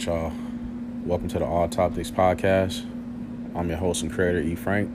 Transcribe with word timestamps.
right, 0.00 0.06
y'all. 0.06 0.32
Welcome 1.04 1.28
to 1.28 1.38
the 1.38 1.44
All 1.44 1.68
Topics 1.68 2.10
Podcast. 2.10 2.84
I'm 3.54 3.68
your 3.68 3.76
host 3.76 4.02
and 4.02 4.10
creator, 4.10 4.40
E. 4.40 4.54
Frank. 4.54 4.90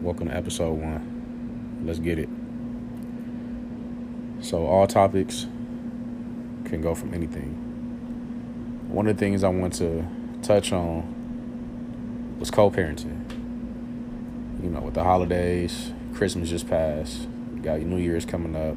Welcome 0.00 0.28
to 0.28 0.36
episode 0.36 0.74
one. 0.74 1.82
Let's 1.84 1.98
get 1.98 2.20
it. 2.20 2.28
So, 4.44 4.66
all 4.66 4.86
topics 4.86 5.46
can 6.64 6.80
go 6.80 6.94
from 6.94 7.12
anything. 7.12 7.54
One 8.88 9.08
of 9.08 9.16
the 9.16 9.18
things 9.18 9.42
I 9.42 9.48
want 9.48 9.72
to 9.74 10.06
touch 10.42 10.72
on 10.72 12.36
was 12.38 12.52
co 12.52 12.70
parenting. 12.70 13.24
You 14.62 14.70
know, 14.70 14.80
with 14.80 14.94
the 14.94 15.02
holidays, 15.02 15.92
Christmas 16.14 16.50
just 16.50 16.68
passed, 16.68 17.26
you 17.54 17.62
got 17.62 17.80
New 17.80 17.98
Year's 17.98 18.24
coming 18.24 18.54
up. 18.54 18.76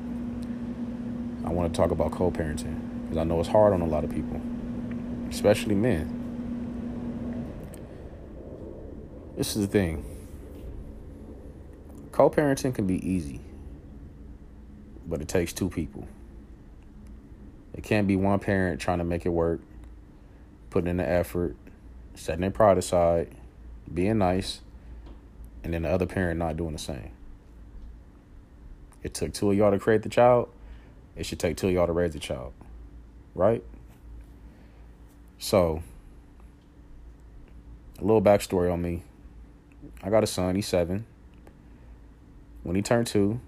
I 1.48 1.54
want 1.54 1.72
to 1.72 1.78
talk 1.78 1.92
about 1.92 2.12
co 2.12 2.32
parenting 2.32 2.80
because 3.04 3.18
I 3.18 3.24
know 3.24 3.40
it's 3.40 3.50
hard 3.50 3.74
on 3.74 3.82
a 3.82 3.88
lot 3.88 4.04
of 4.04 4.10
people, 4.10 4.42
especially 5.30 5.76
men. 5.76 6.16
This 9.38 9.56
is 9.56 9.68
the 9.68 9.72
thing 9.72 10.06
co 12.12 12.30
parenting 12.30 12.76
can 12.76 12.86
be 12.86 13.08
easy, 13.08 13.40
but 15.08 15.22
it 15.22 15.28
takes 15.28 15.54
two 15.54 15.70
people. 15.70 16.08
It 17.74 17.84
can't 17.84 18.08
be 18.08 18.18
one 18.18 18.40
parent 18.40 18.82
trying 18.82 18.98
to 18.98 19.06
make 19.06 19.26
it 19.26 19.30
work, 19.30 19.62
putting 20.70 20.90
in 20.90 20.98
the 20.98 21.10
effort, 21.10 21.56
setting 22.16 22.42
their 22.42 22.52
pride 22.52 22.78
aside, 22.78 23.34
being 23.94 24.18
nice, 24.18 24.60
and 25.64 25.74
then 25.74 25.84
the 25.84 25.90
other 25.90 26.06
parent 26.06 26.40
not 26.40 26.58
doing 26.58 26.74
the 26.74 26.80
same. 26.80 27.12
It 29.02 29.14
took 29.14 29.34
two 29.34 29.52
of 29.52 29.58
y'all 29.58 29.72
to 29.72 29.80
create 29.80 30.02
the 30.02 30.10
child. 30.10 30.50
It 31.16 31.26
should 31.26 31.40
take 31.40 31.56
two 31.56 31.68
of 31.68 31.74
y'all 31.74 31.88
to 31.88 31.94
raise 31.94 32.12
the 32.12 32.20
child. 32.20 32.52
Right? 33.34 33.64
So, 35.42 35.82
a 37.98 38.02
little 38.02 38.22
backstory 38.22 38.72
on 38.72 38.82
me. 38.82 39.04
I 40.04 40.10
got 40.10 40.22
a 40.22 40.28
son, 40.28 40.56
he's 40.56 40.68
seven. 40.68 41.06
When 42.64 42.76
he 42.76 42.82
turned 42.82 43.08
two, 43.08 43.40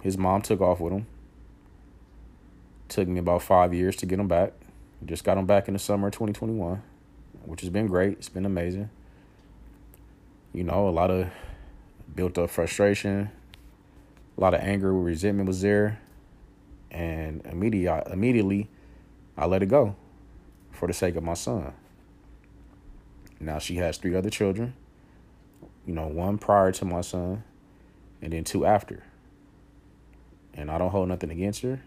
his 0.00 0.16
mom 0.16 0.42
took 0.42 0.60
off 0.60 0.78
with 0.78 0.92
him. 0.92 1.08
Took 2.88 3.08
me 3.08 3.18
about 3.18 3.42
five 3.42 3.74
years 3.74 3.96
to 3.96 4.06
get 4.06 4.20
him 4.20 4.28
back. 4.28 4.52
Just 5.04 5.24
got 5.24 5.36
him 5.36 5.44
back 5.44 5.66
in 5.66 5.74
the 5.74 5.80
summer 5.80 6.06
of 6.06 6.12
2021, 6.12 6.80
which 7.46 7.62
has 7.62 7.70
been 7.70 7.88
great. 7.88 8.12
It's 8.12 8.28
been 8.28 8.46
amazing. 8.46 8.90
You 10.52 10.62
know, 10.62 10.88
a 10.88 10.90
lot 10.90 11.10
of 11.10 11.32
built 12.14 12.38
up 12.38 12.48
frustration, 12.48 13.28
a 14.38 14.40
lot 14.40 14.54
of 14.54 14.60
anger, 14.60 14.94
resentment 14.94 15.48
was 15.48 15.62
there, 15.62 16.00
and 16.92 17.44
immediately, 17.44 18.12
immediately, 18.12 18.68
I 19.36 19.46
let 19.46 19.64
it 19.64 19.66
go 19.66 19.96
for 20.84 20.88
the 20.88 20.92
sake 20.92 21.16
of 21.16 21.22
my 21.22 21.32
son. 21.32 21.72
Now 23.40 23.58
she 23.58 23.76
has 23.76 23.96
three 23.96 24.14
other 24.14 24.28
children. 24.28 24.74
You 25.86 25.94
know, 25.94 26.08
one 26.08 26.36
prior 26.36 26.72
to 26.72 26.84
my 26.84 27.00
son, 27.00 27.42
and 28.20 28.34
then 28.34 28.44
two 28.44 28.66
after. 28.66 29.02
And 30.52 30.70
I 30.70 30.76
don't 30.76 30.90
hold 30.90 31.08
nothing 31.08 31.30
against 31.30 31.62
her. 31.62 31.80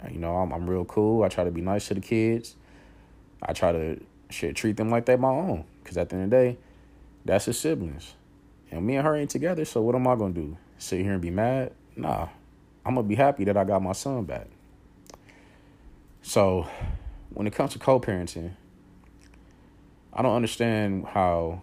Uh, 0.00 0.10
you 0.12 0.18
know, 0.18 0.36
I'm 0.36 0.52
I'm 0.52 0.70
real 0.70 0.84
cool. 0.84 1.24
I 1.24 1.28
try 1.28 1.42
to 1.42 1.50
be 1.50 1.60
nice 1.60 1.88
to 1.88 1.94
the 1.94 2.00
kids. 2.00 2.54
I 3.42 3.52
try 3.52 3.72
to 3.72 4.00
treat 4.52 4.76
them 4.76 4.90
like 4.90 5.06
they 5.06 5.16
my 5.16 5.30
own. 5.30 5.64
Cause 5.82 5.96
at 5.96 6.10
the 6.10 6.14
end 6.14 6.26
of 6.26 6.30
the 6.30 6.36
day, 6.36 6.58
that's 7.24 7.46
his 7.46 7.58
siblings. 7.58 8.14
And 8.70 8.86
me 8.86 8.94
and 8.94 9.04
her 9.04 9.16
ain't 9.16 9.30
together, 9.30 9.64
so 9.64 9.82
what 9.82 9.96
am 9.96 10.06
I 10.06 10.14
gonna 10.14 10.34
do? 10.34 10.56
Sit 10.78 11.00
here 11.00 11.14
and 11.14 11.20
be 11.20 11.30
mad? 11.30 11.72
Nah. 11.96 12.28
I'm 12.86 12.94
gonna 12.94 13.08
be 13.08 13.16
happy 13.16 13.42
that 13.42 13.56
I 13.56 13.64
got 13.64 13.82
my 13.82 13.90
son 13.90 14.22
back. 14.22 14.46
So 16.22 16.68
when 17.30 17.46
it 17.46 17.52
comes 17.54 17.72
to 17.72 17.78
co 17.78 18.00
parenting, 18.00 18.52
I 20.12 20.22
don't 20.22 20.34
understand 20.34 21.06
how 21.06 21.62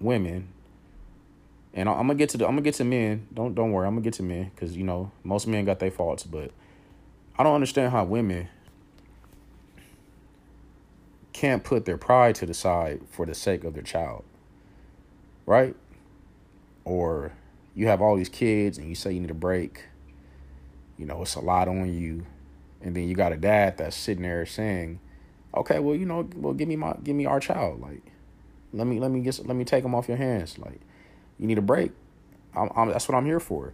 women 0.00 0.48
and 1.72 1.88
I'm 1.88 2.06
gonna 2.06 2.14
get 2.14 2.30
to 2.30 2.38
the 2.38 2.46
I'm 2.46 2.52
gonna 2.52 2.62
get 2.62 2.74
to 2.74 2.84
men. 2.84 3.26
Don't 3.32 3.54
don't 3.54 3.72
worry, 3.72 3.86
I'm 3.86 3.94
gonna 3.94 4.02
get 4.02 4.14
to 4.14 4.22
men 4.22 4.50
because 4.54 4.76
you 4.76 4.82
know 4.82 5.12
most 5.22 5.46
men 5.46 5.64
got 5.64 5.78
their 5.78 5.90
faults, 5.90 6.24
but 6.24 6.50
I 7.38 7.42
don't 7.42 7.54
understand 7.54 7.92
how 7.92 8.04
women 8.04 8.48
can't 11.32 11.62
put 11.62 11.84
their 11.84 11.96
pride 11.96 12.34
to 12.36 12.46
the 12.46 12.54
side 12.54 13.00
for 13.10 13.24
the 13.24 13.34
sake 13.34 13.64
of 13.64 13.74
their 13.74 13.82
child, 13.82 14.24
right? 15.46 15.76
Or 16.84 17.32
you 17.74 17.86
have 17.86 18.02
all 18.02 18.16
these 18.16 18.28
kids 18.28 18.76
and 18.76 18.88
you 18.88 18.94
say 18.94 19.12
you 19.12 19.20
need 19.20 19.30
a 19.30 19.34
break. 19.34 19.84
You 20.98 21.06
know 21.06 21.22
it's 21.22 21.36
a 21.36 21.40
lot 21.40 21.68
on 21.68 21.94
you, 21.94 22.26
and 22.82 22.96
then 22.96 23.08
you 23.08 23.14
got 23.14 23.32
a 23.32 23.36
dad 23.36 23.78
that's 23.78 23.96
sitting 23.96 24.22
there 24.22 24.46
saying, 24.46 25.00
"Okay, 25.54 25.78
well 25.78 25.94
you 25.94 26.06
know, 26.06 26.28
well 26.36 26.54
give 26.54 26.68
me 26.68 26.76
my 26.76 26.94
give 27.02 27.16
me 27.16 27.26
our 27.26 27.40
child, 27.40 27.80
like 27.80 28.02
let 28.72 28.86
me 28.86 29.00
let 29.00 29.10
me 29.10 29.20
get 29.20 29.46
let 29.46 29.56
me 29.56 29.64
take 29.64 29.82
them 29.82 29.94
off 29.94 30.08
your 30.08 30.16
hands, 30.16 30.58
like." 30.58 30.80
You 31.40 31.46
need 31.46 31.56
a 31.56 31.62
break. 31.62 31.92
I'm, 32.54 32.68
I'm, 32.76 32.88
that's 32.90 33.08
what 33.08 33.16
I'm 33.16 33.24
here 33.24 33.40
for. 33.40 33.72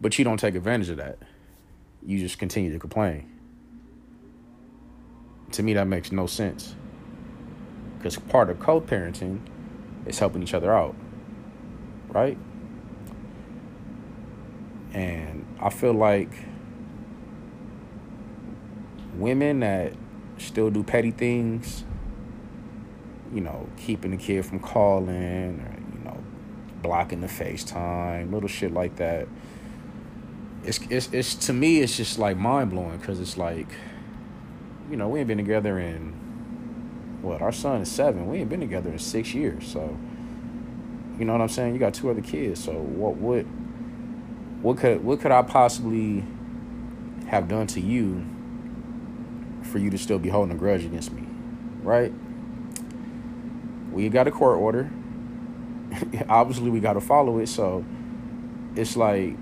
But 0.00 0.18
you 0.18 0.24
don't 0.24 0.38
take 0.38 0.54
advantage 0.54 0.88
of 0.88 0.96
that. 0.96 1.18
You 2.04 2.18
just 2.18 2.38
continue 2.38 2.72
to 2.72 2.78
complain. 2.78 3.30
To 5.52 5.62
me, 5.62 5.74
that 5.74 5.86
makes 5.86 6.10
no 6.10 6.26
sense. 6.26 6.74
Because 7.98 8.16
part 8.16 8.48
of 8.48 8.58
co 8.58 8.80
parenting 8.80 9.40
is 10.06 10.18
helping 10.18 10.42
each 10.42 10.54
other 10.54 10.72
out. 10.72 10.94
Right? 12.08 12.38
And 14.94 15.44
I 15.60 15.68
feel 15.68 15.92
like 15.92 16.30
women 19.18 19.60
that 19.60 19.92
still 20.38 20.70
do 20.70 20.82
petty 20.82 21.10
things, 21.10 21.84
you 23.32 23.40
know, 23.40 23.68
keeping 23.76 24.10
the 24.10 24.16
kid 24.16 24.44
from 24.44 24.60
calling 24.60 25.60
or 25.60 25.76
you 25.98 26.04
know, 26.04 26.24
blocking 26.82 27.20
the 27.20 27.26
FaceTime, 27.26 28.32
little 28.32 28.48
shit 28.48 28.72
like 28.72 28.96
that. 28.96 29.28
It's 30.64 30.80
it's 30.90 31.08
it's 31.12 31.34
to 31.46 31.52
me 31.52 31.80
it's 31.80 31.96
just 31.96 32.18
like 32.18 32.36
mind 32.36 32.70
blowing 32.70 32.98
because 32.98 33.20
it's 33.20 33.36
like, 33.36 33.68
you 34.90 34.96
know, 34.96 35.08
we 35.08 35.20
ain't 35.20 35.28
been 35.28 35.38
together 35.38 35.78
in 35.78 36.12
what 37.22 37.42
our 37.42 37.52
son 37.52 37.82
is 37.82 37.90
seven. 37.90 38.28
We 38.28 38.38
ain't 38.38 38.50
been 38.50 38.60
together 38.60 38.90
in 38.90 38.98
six 38.98 39.34
years, 39.34 39.66
so 39.66 39.96
you 41.18 41.24
know 41.24 41.32
what 41.32 41.40
I'm 41.40 41.48
saying. 41.48 41.72
You 41.72 41.78
got 41.78 41.94
two 41.94 42.10
other 42.10 42.20
kids, 42.20 42.62
so 42.62 42.72
what 42.72 43.16
would 43.16 43.44
what 44.62 44.78
could 44.78 45.04
what 45.04 45.20
could 45.20 45.32
I 45.32 45.42
possibly 45.42 46.24
have 47.28 47.48
done 47.48 47.66
to 47.68 47.80
you 47.80 48.24
for 49.76 49.82
you 49.82 49.90
to 49.90 49.98
still 49.98 50.18
be 50.18 50.30
holding 50.30 50.54
a 50.54 50.58
grudge 50.58 50.84
against 50.84 51.12
me, 51.12 51.26
right? 51.82 52.12
We 53.92 54.08
got 54.08 54.26
a 54.26 54.30
court 54.30 54.58
order 54.58 54.90
obviously 56.28 56.70
we 56.70 56.80
got 56.80 56.94
to 56.94 57.00
follow 57.00 57.38
it. 57.38 57.48
So 57.48 57.84
it's 58.74 58.96
like 58.96 59.36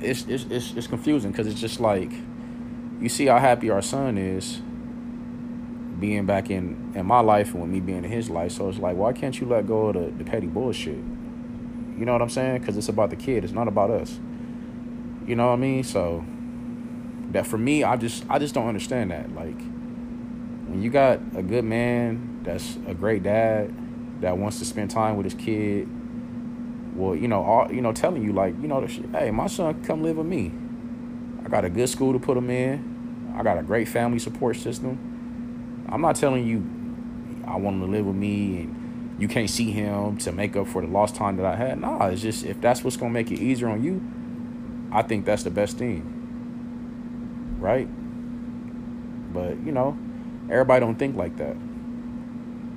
it's 0.00 0.26
it's 0.26 0.44
it's, 0.50 0.72
it's 0.72 0.86
confusing 0.86 1.30
because 1.30 1.46
it's 1.46 1.60
just 1.60 1.80
like 1.80 2.12
you 3.00 3.08
see 3.08 3.26
how 3.26 3.38
happy 3.38 3.70
our 3.70 3.82
son 3.82 4.18
is 4.18 4.60
being 6.00 6.26
back 6.26 6.50
in 6.50 6.92
in 6.94 7.06
my 7.06 7.20
life 7.20 7.52
and 7.52 7.62
with 7.62 7.70
me 7.70 7.80
being 7.80 8.04
in 8.04 8.10
his 8.10 8.30
life. 8.30 8.52
So 8.52 8.68
it's 8.68 8.78
like, 8.78 8.96
why 8.96 9.12
can't 9.12 9.38
you 9.40 9.46
let 9.46 9.66
go 9.66 9.86
of 9.86 9.94
the, 9.94 10.24
the 10.24 10.24
petty 10.24 10.46
bullshit? 10.46 10.98
You 11.98 12.04
know 12.04 12.12
what 12.12 12.22
I'm 12.22 12.28
saying? 12.28 12.58
Because 12.58 12.76
it's 12.76 12.88
about 12.88 13.10
the 13.10 13.16
kid. 13.16 13.42
It's 13.44 13.54
not 13.54 13.68
about 13.68 13.90
us. 13.90 14.18
You 15.26 15.34
know 15.36 15.48
what 15.48 15.54
I 15.54 15.56
mean? 15.56 15.84
So 15.84 16.24
that 17.32 17.46
for 17.46 17.58
me, 17.58 17.84
I 17.84 17.96
just 17.96 18.24
I 18.28 18.38
just 18.38 18.54
don't 18.54 18.68
understand 18.68 19.10
that. 19.10 19.34
Like 19.34 19.58
when 20.68 20.82
you 20.82 20.90
got 20.90 21.20
a 21.34 21.42
good 21.42 21.64
man 21.64 22.40
that's 22.42 22.78
a 22.86 22.94
great 22.94 23.22
dad 23.22 23.74
that 24.20 24.38
wants 24.38 24.58
to 24.60 24.64
spend 24.64 24.90
time 24.90 25.16
with 25.16 25.24
his 25.24 25.34
kid, 25.34 25.88
well, 26.94 27.14
you 27.14 27.28
know, 27.28 27.42
all 27.42 27.72
you 27.72 27.80
know, 27.80 27.92
telling 27.92 28.22
you 28.22 28.32
like, 28.32 28.54
you 28.60 28.68
know, 28.68 28.86
hey, 29.12 29.30
my 29.30 29.48
son, 29.48 29.82
come 29.84 30.02
live 30.02 30.16
with 30.16 30.26
me. 30.26 30.52
I 31.44 31.48
got 31.48 31.64
a 31.64 31.70
good 31.70 31.88
school 31.88 32.12
to 32.12 32.18
put 32.18 32.36
him 32.36 32.50
in. 32.50 33.34
I 33.36 33.42
got 33.42 33.58
a 33.58 33.62
great 33.62 33.88
family 33.88 34.18
support 34.18 34.56
system. 34.56 35.86
I'm 35.88 36.00
not 36.00 36.16
telling 36.16 36.46
you 36.46 36.58
I 37.46 37.56
want 37.56 37.76
him 37.76 37.82
to 37.82 37.86
live 37.86 38.06
with 38.06 38.16
me 38.16 38.62
and 38.62 39.16
you 39.18 39.28
can't 39.28 39.48
see 39.48 39.70
him 39.70 40.18
to 40.18 40.32
make 40.32 40.56
up 40.56 40.66
for 40.66 40.82
the 40.82 40.88
lost 40.88 41.14
time 41.14 41.36
that 41.36 41.46
I 41.46 41.56
had. 41.56 41.80
Nah, 41.80 42.06
it's 42.06 42.22
just 42.22 42.44
if 42.44 42.60
that's 42.60 42.84
what's 42.84 42.96
gonna 42.96 43.12
make 43.12 43.30
it 43.30 43.38
easier 43.38 43.68
on 43.68 43.82
you, 43.82 44.02
I 44.96 45.02
think 45.02 45.26
that's 45.26 45.42
the 45.42 45.50
best 45.50 45.78
thing. 45.78 46.12
Right? 47.60 47.88
But 49.32 49.58
you 49.64 49.72
know, 49.72 49.98
Everybody 50.48 50.80
don't 50.80 50.96
think 50.96 51.16
like 51.16 51.36
that. 51.38 51.56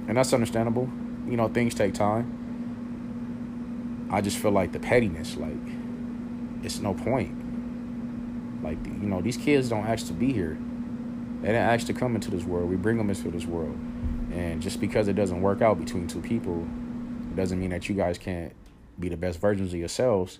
And 0.07 0.17
that's 0.17 0.33
understandable. 0.33 0.89
You 1.27 1.37
know, 1.37 1.47
things 1.47 1.75
take 1.75 1.93
time. 1.93 2.35
I 4.11 4.21
just 4.21 4.37
feel 4.37 4.49
like 4.49 4.71
the 4.71 4.79
pettiness, 4.79 5.37
like, 5.37 5.53
it's 6.63 6.79
no 6.79 6.95
point. 6.95 8.63
Like, 8.63 8.83
you 8.85 9.07
know, 9.07 9.21
these 9.21 9.37
kids 9.37 9.69
don't 9.69 9.85
ask 9.85 10.07
to 10.07 10.13
be 10.13 10.33
here. 10.33 10.57
They 11.41 11.49
didn't 11.49 11.61
ask 11.61 11.85
to 11.87 11.93
come 11.93 12.15
into 12.15 12.31
this 12.31 12.43
world. 12.43 12.67
We 12.69 12.75
bring 12.75 12.97
them 12.97 13.09
into 13.09 13.29
this 13.29 13.45
world. 13.45 13.77
And 14.31 14.59
just 14.61 14.81
because 14.81 15.07
it 15.07 15.13
doesn't 15.13 15.41
work 15.41 15.61
out 15.61 15.79
between 15.79 16.07
two 16.07 16.21
people 16.21 16.67
doesn't 17.35 17.59
mean 17.59 17.69
that 17.69 17.87
you 17.87 17.93
guys 17.93 18.17
can't 18.17 18.53
be 18.99 19.09
the 19.09 19.17
best 19.17 19.39
versions 19.39 19.73
of 19.73 19.79
yourselves 19.79 20.39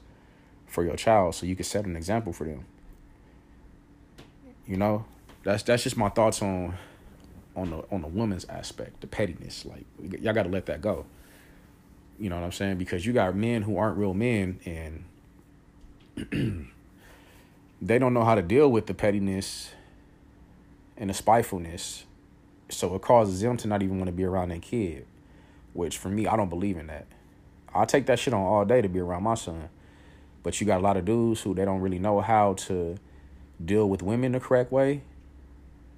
for 0.69 0.83
your 0.83 0.95
child 0.95 1.36
so 1.36 1.45
you 1.45 1.56
can 1.56 1.66
set 1.66 1.86
an 1.86 1.95
example 1.95 2.31
for 2.31 2.45
them. 2.45 2.66
You 4.66 4.77
know, 4.77 5.06
that's 5.44 5.63
that's 5.63 5.83
just 5.83 5.98
my 5.98 6.10
thoughts 6.10 6.42
on 6.42 6.75
on 7.56 7.71
the 7.71 7.83
on 7.92 8.01
the 8.01 8.07
woman's 8.07 8.45
aspect, 8.45 9.01
the 9.01 9.07
pettiness. 9.07 9.66
Like 9.66 9.86
y'all 10.21 10.33
got 10.33 10.44
to 10.44 10.50
let 10.50 10.68
that 10.68 10.81
go. 10.81 11.06
You 12.19 12.30
know 12.30 12.36
what 12.36 12.45
I'm 12.45 12.51
saying? 12.51 12.77
Because 12.77 13.06
you 13.06 13.13
got 13.13 13.36
men 13.36 13.62
who 13.62 13.77
aren't 13.77 13.98
real 13.98 14.13
men 14.13 14.60
and 14.66 15.06
they 17.81 17.98
don't 17.98 18.13
know 18.13 18.25
how 18.25 18.36
to 18.36 18.42
deal 18.42 18.69
with 18.69 18.88
the 18.88 18.94
pettiness 18.94 19.72
and 20.98 21.10
the 21.10 21.13
spitefulness. 21.13 22.06
So 22.69 22.94
it 22.94 23.01
causes 23.01 23.42
them 23.42 23.57
to 23.57 23.68
not 23.68 23.81
even 23.81 23.98
want 23.98 24.07
to 24.07 24.12
be 24.12 24.25
around 24.25 24.50
their 24.50 24.60
kid, 24.60 25.07
which 25.74 25.98
for 25.98 26.10
me, 26.10 26.27
I 26.27 26.36
don't 26.36 26.50
believe 26.50 26.77
in 26.77 26.88
that. 26.88 27.07
I'll 27.74 27.86
take 27.86 28.06
that 28.07 28.19
shit 28.19 28.33
on 28.33 28.42
all 28.42 28.65
day 28.65 28.81
to 28.81 28.89
be 28.89 29.00
around 29.00 29.24
my 29.24 29.36
son. 29.36 29.69
But 30.50 30.60
you 30.60 30.66
got 30.66 30.80
a 30.80 30.84
lot 30.84 30.98
of 30.98 31.06
dudes 31.06 31.42
who 31.42 31.54
they 31.54 31.63
don't 31.63 31.80
really 31.80 32.00
know 32.00 32.22
how 32.22 32.54
to 32.54 32.98
deal 33.63 33.88
with 33.88 34.01
women 34.01 34.31
the 34.31 34.40
correct 34.40 34.72
way. 34.72 35.04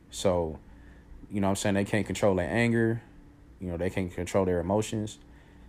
So, 0.09 0.59
you 1.31 1.39
know 1.39 1.47
I'm 1.47 1.55
saying? 1.55 1.75
They 1.75 1.85
can't 1.85 2.05
control 2.05 2.35
their 2.35 2.49
anger. 2.49 3.01
You 3.61 3.69
know, 3.69 3.77
they 3.77 3.89
can't 3.89 4.13
control 4.13 4.43
their 4.43 4.59
emotions. 4.59 5.19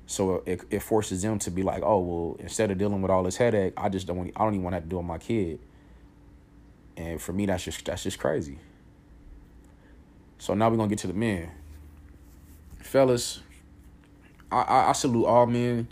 So 0.07 0.43
it, 0.47 0.63
it 0.69 0.83
forces 0.83 1.23
them 1.23 1.39
to 1.39 1.51
be 1.53 1.63
like, 1.63 1.85
oh, 1.85 2.01
well, 2.01 2.37
instead 2.41 2.73
of 2.73 2.79
dealing 2.79 3.01
with 3.03 3.11
all 3.13 3.23
this 3.23 3.37
headache, 3.37 3.73
I 3.77 3.89
just 3.89 4.09
don't 4.09 4.17
want, 4.17 4.33
I 4.35 4.43
don't 4.43 4.55
even 4.55 4.65
want 4.65 4.73
to 4.73 4.79
have 4.79 4.83
to 4.83 4.89
deal 4.89 4.99
with 4.99 5.07
my 5.07 5.19
kid. 5.19 5.61
And 6.97 7.23
for 7.23 7.33
me, 7.33 7.47
that's 7.47 7.63
just, 7.63 7.85
that's 7.85 8.03
just 8.03 8.19
crazy. 8.19 8.59
So 10.39 10.55
now 10.55 10.69
we're 10.69 10.77
going 10.77 10.89
to 10.89 10.93
get 10.97 11.03
to 11.03 11.07
the 11.07 11.15
men. 11.15 11.53
Fellas, 12.81 13.43
I, 14.51 14.63
I, 14.63 14.89
I 14.89 14.93
salute 14.93 15.27
all 15.27 15.47
men 15.47 15.87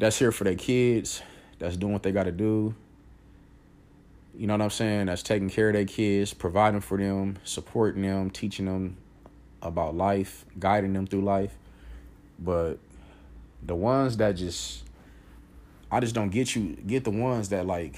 that's 0.00 0.18
here 0.18 0.32
for 0.32 0.42
their 0.42 0.56
kids, 0.56 1.22
that's 1.58 1.76
doing 1.76 1.92
what 1.92 2.02
they 2.02 2.12
got 2.12 2.24
to 2.24 2.32
do. 2.32 2.74
You 4.36 4.46
know 4.46 4.54
what 4.54 4.62
I'm 4.62 4.70
saying? 4.70 5.06
That's 5.06 5.22
taking 5.22 5.50
care 5.50 5.68
of 5.68 5.74
their 5.74 5.84
kids, 5.84 6.32
providing 6.32 6.80
for 6.80 6.96
them, 6.96 7.38
supporting 7.44 8.02
them, 8.02 8.30
teaching 8.30 8.66
them 8.66 8.96
about 9.62 9.96
life, 9.96 10.44
guiding 10.58 10.92
them 10.92 11.06
through 11.06 11.22
life. 11.22 11.56
But 12.38 12.78
the 13.62 13.74
ones 13.74 14.16
that 14.18 14.32
just 14.32 14.84
I 15.90 16.00
just 16.00 16.14
don't 16.14 16.30
get 16.30 16.54
you 16.54 16.76
get 16.86 17.04
the 17.04 17.10
ones 17.10 17.48
that 17.48 17.66
like 17.66 17.96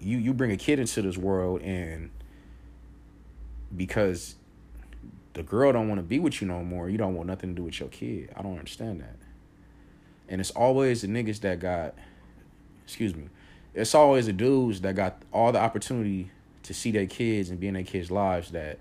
you 0.00 0.18
you 0.18 0.32
bring 0.32 0.52
a 0.52 0.56
kid 0.56 0.78
into 0.78 1.02
this 1.02 1.16
world 1.16 1.62
and 1.62 2.10
because 3.76 4.36
the 5.34 5.42
girl 5.42 5.72
don't 5.72 5.88
want 5.88 5.98
to 5.98 6.02
be 6.02 6.18
with 6.18 6.40
you 6.40 6.48
no 6.48 6.62
more, 6.62 6.88
you 6.88 6.98
don't 6.98 7.14
want 7.14 7.28
nothing 7.28 7.50
to 7.50 7.56
do 7.56 7.64
with 7.64 7.78
your 7.78 7.88
kid. 7.88 8.32
I 8.36 8.42
don't 8.42 8.58
understand 8.58 9.00
that. 9.00 9.16
And 10.28 10.40
it's 10.40 10.50
always 10.50 11.02
the 11.02 11.08
niggas 11.08 11.40
that 11.40 11.60
got 11.60 11.94
excuse 12.90 13.14
me. 13.14 13.28
It's 13.72 13.94
always 13.94 14.26
the 14.26 14.32
dudes 14.32 14.80
that 14.80 14.96
got 14.96 15.22
all 15.32 15.52
the 15.52 15.60
opportunity 15.60 16.32
to 16.64 16.74
see 16.74 16.90
their 16.90 17.06
kids 17.06 17.50
and 17.50 17.60
be 17.60 17.68
in 17.68 17.74
their 17.74 17.84
kids' 17.84 18.10
lives 18.10 18.50
that 18.50 18.78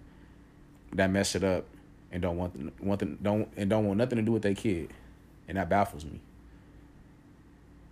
that 0.94 1.12
mess 1.12 1.36
it 1.36 1.44
up 1.44 1.66
and 2.12 2.22
don't 2.22 2.38
want 2.38 2.82
want 2.82 3.00
them, 3.00 3.20
don't 3.22 3.48
and 3.56 3.70
don't 3.70 3.86
want 3.86 4.00
nothing 4.00 4.18
to 4.18 4.24
do 4.24 4.32
with 4.32 4.42
their 4.42 4.56
kid 4.56 4.92
and 5.48 5.58
that 5.58 5.70
baffles 5.70 6.06
me. 6.06 6.20